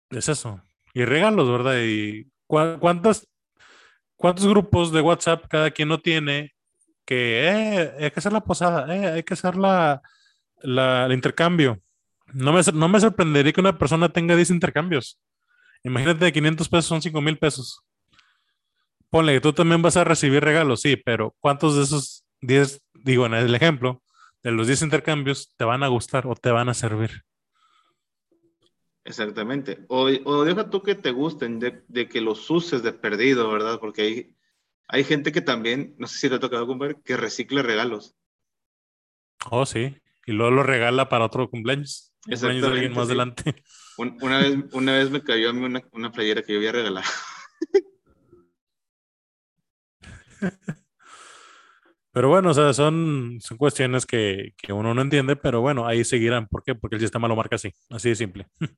Es 0.10 0.28
eso 0.28 0.62
y 0.94 1.06
regalos, 1.06 1.50
¿verdad? 1.50 1.78
Y 1.84 2.28
cuántos 2.48 3.28
grupos 4.18 4.92
de 4.92 5.02
WhatsApp 5.02 5.46
cada 5.50 5.72
quien 5.72 5.90
no 5.90 6.00
tiene 6.00 6.54
que 7.06 7.48
eh, 7.48 7.92
hay 8.00 8.12
que 8.12 8.20
hacer 8.20 8.34
la 8.34 8.42
posada, 8.42 8.94
eh, 8.96 9.08
hay 9.08 9.24
que 9.24 9.34
hacer 9.34 9.56
la, 9.56 10.02
la, 10.62 11.06
el 11.06 11.14
intercambio. 11.14 11.82
No 12.34 12.54
me, 12.54 12.62
no 12.74 12.88
me 12.88 13.00
sorprendería 13.00 13.54
que 13.54 13.62
una 13.62 13.78
persona 13.78 14.10
tenga 14.10 14.36
10 14.36 14.52
intercambios. 14.52 15.20
Imagínate, 15.84 16.32
500 16.32 16.70
pesos 16.70 16.86
son 16.86 17.02
5 17.02 17.22
mil 17.22 17.38
pesos. 17.38 17.82
Ponle 19.10 19.34
que 19.34 19.42
tú 19.42 19.54
también 19.54 19.82
vas 19.82 19.98
a 19.98 20.04
recibir 20.04 20.44
regalos, 20.44 20.82
sí, 20.82 20.96
pero 20.96 21.36
¿cuántos 21.40 21.76
de 21.76 21.84
esos 21.84 22.26
10, 22.42 22.82
digo 22.94 23.26
en 23.26 23.36
el 23.36 23.54
ejemplo, 23.54 24.02
de 24.42 24.52
los 24.52 24.68
10 24.68 24.84
intercambios 24.84 25.54
te 25.56 25.66
van 25.66 25.84
a 25.84 25.88
gustar 25.88 26.26
o 26.26 26.36
te 26.36 26.52
van 26.52 26.70
a 26.70 26.74
servir? 26.74 27.24
Exactamente. 29.06 29.86
O, 29.90 30.08
o, 30.08 30.46
deja 30.46 30.70
tú 30.70 30.82
que 30.82 30.96
te 30.96 31.12
gusten, 31.12 31.60
de, 31.60 32.08
que 32.08 32.22
los 32.22 32.50
uses 32.50 32.84
de 32.84 32.94
perdido, 32.94 33.52
¿verdad? 33.52 33.80
Porque 33.80 34.02
hay, 34.02 34.36
hay 34.94 35.04
gente 35.04 35.32
que 35.32 35.42
también, 35.42 35.96
no 35.98 36.06
sé 36.06 36.20
si 36.20 36.30
te 36.30 36.36
ha 36.36 36.40
tocado 36.40 36.68
comprar, 36.68 37.02
que 37.02 37.18
recicle 37.18 37.64
regalos. 37.64 38.16
Oh, 39.50 39.66
sí. 39.66 39.98
Y 40.28 40.34
luego 40.34 40.52
lo 40.52 40.62
regala 40.62 41.10
para 41.10 41.26
otro 41.26 41.50
cumpleaños. 41.50 42.14
Cumpleaños 42.24 42.62
de 42.62 42.68
alguien 42.68 42.94
más 42.94 43.08
adelante. 43.08 43.56
una, 43.98 44.38
vez, 44.38 44.56
una 44.72 44.94
vez 44.94 45.10
me 45.10 45.24
cayó 45.24 45.50
a 45.50 45.54
mí 45.54 45.66
una, 45.66 45.82
una 45.94 46.12
playera 46.12 46.44
que 46.44 46.54
yo 46.54 46.60
había 46.60 46.74
regalado. 46.74 47.08
Pero 52.12 52.30
bueno, 52.30 52.52
o 52.52 52.54
sea, 52.54 52.72
son, 52.74 53.40
son 53.42 53.58
cuestiones 53.58 54.06
que, 54.06 54.54
que, 54.56 54.74
uno 54.74 54.94
no 54.94 55.02
entiende, 55.02 55.36
pero 55.36 55.62
bueno, 55.62 55.88
ahí 55.88 56.04
seguirán. 56.04 56.48
¿Por 56.48 56.62
qué? 56.62 56.76
Porque 56.76 56.98
el 56.98 57.02
sistema 57.02 57.28
lo 57.28 57.36
marca 57.36 57.56
así, 57.56 57.74
así 57.90 58.10
de 58.10 58.16
simple. 58.16 58.46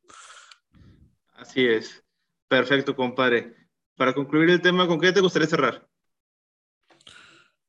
Así 1.35 1.67
es. 1.67 2.01
Perfecto, 2.47 2.95
compadre. 2.95 3.53
Para 3.97 4.13
concluir 4.13 4.49
el 4.49 4.61
tema, 4.61 4.87
¿con 4.87 5.01
qué 5.01 5.11
te 5.11 5.19
gustaría 5.19 5.49
cerrar? 5.49 5.85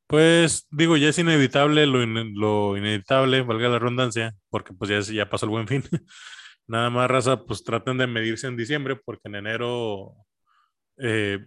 Pues 0.07 0.69
digo, 0.71 0.97
ya 0.97 1.09
es 1.09 1.19
inevitable 1.19 1.87
lo, 1.87 2.05
lo 2.07 2.77
inevitable, 2.77 3.42
valga 3.42 3.69
la 3.69 3.79
redundancia, 3.79 4.35
porque 4.51 4.73
pues 4.73 4.90
ya, 4.90 5.14
ya 5.14 5.29
pasó 5.29 5.47
el 5.47 5.51
buen 5.51 5.66
fin. 5.66 5.83
Nada 6.69 6.90
más, 6.90 7.11
raza, 7.11 7.45
pues 7.45 7.62
traten 7.64 7.99
de 7.99 8.07
medirse 8.07 8.47
en 8.47 8.57
diciembre, 8.57 8.97
porque 8.97 9.29
en 9.29 9.37
enero, 9.37 10.14
eh, 10.97 11.38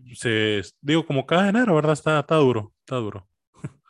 digo, 0.81 1.05
como 1.05 1.25
cada 1.25 1.49
enero, 1.49 1.75
¿verdad? 1.75 1.93
Está, 1.93 2.19
está 2.19 2.35
duro, 2.35 2.73
está 2.79 2.95
duro. 2.97 3.27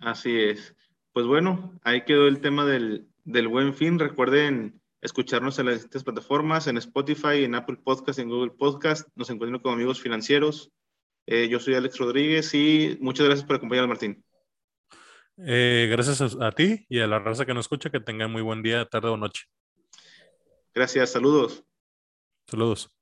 Así 0.00 0.38
es. 0.38 0.74
Pues 1.14 1.26
bueno, 1.26 1.78
ahí 1.84 2.04
quedó 2.04 2.26
el 2.26 2.40
tema 2.40 2.66
del, 2.66 3.06
buen 3.24 3.74
fin. 3.74 3.98
Recuerden 3.98 4.82
escucharnos 5.00 5.58
en 5.58 5.66
las 5.66 5.76
distintas 5.76 6.02
plataformas, 6.02 6.66
en 6.66 6.76
Spotify, 6.76 7.44
en 7.44 7.54
Apple 7.54 7.76
Podcast, 7.76 8.18
en 8.18 8.28
Google 8.28 8.50
Podcast. 8.50 9.08
Nos 9.14 9.30
encuentran 9.30 9.62
como 9.62 9.74
amigos 9.74 10.00
financieros. 10.00 10.72
Eh, 11.26 11.48
yo 11.48 11.58
soy 11.58 11.74
Alex 11.74 11.98
Rodríguez 11.98 12.54
y 12.54 12.98
muchas 13.00 13.26
gracias 13.26 13.46
por 13.46 13.56
acompañarme, 13.56 13.88
Martín. 13.88 14.24
Eh, 15.38 15.88
gracias 15.90 16.20
a, 16.20 16.46
a, 16.46 16.52
ti 16.52 16.86
y 16.88 17.00
a 17.00 17.06
la 17.06 17.18
raza 17.18 17.46
que 17.46 17.54
nos 17.54 17.64
escucha. 17.64 17.90
Que 17.90 18.00
tengan 18.00 18.30
muy 18.30 18.42
buen 18.42 18.62
día, 18.62 18.84
tarde 18.86 19.08
o 19.08 19.16
noche. 19.16 19.44
Gracias, 20.74 21.10
saludos. 21.10 21.64
Saludos. 22.46 22.93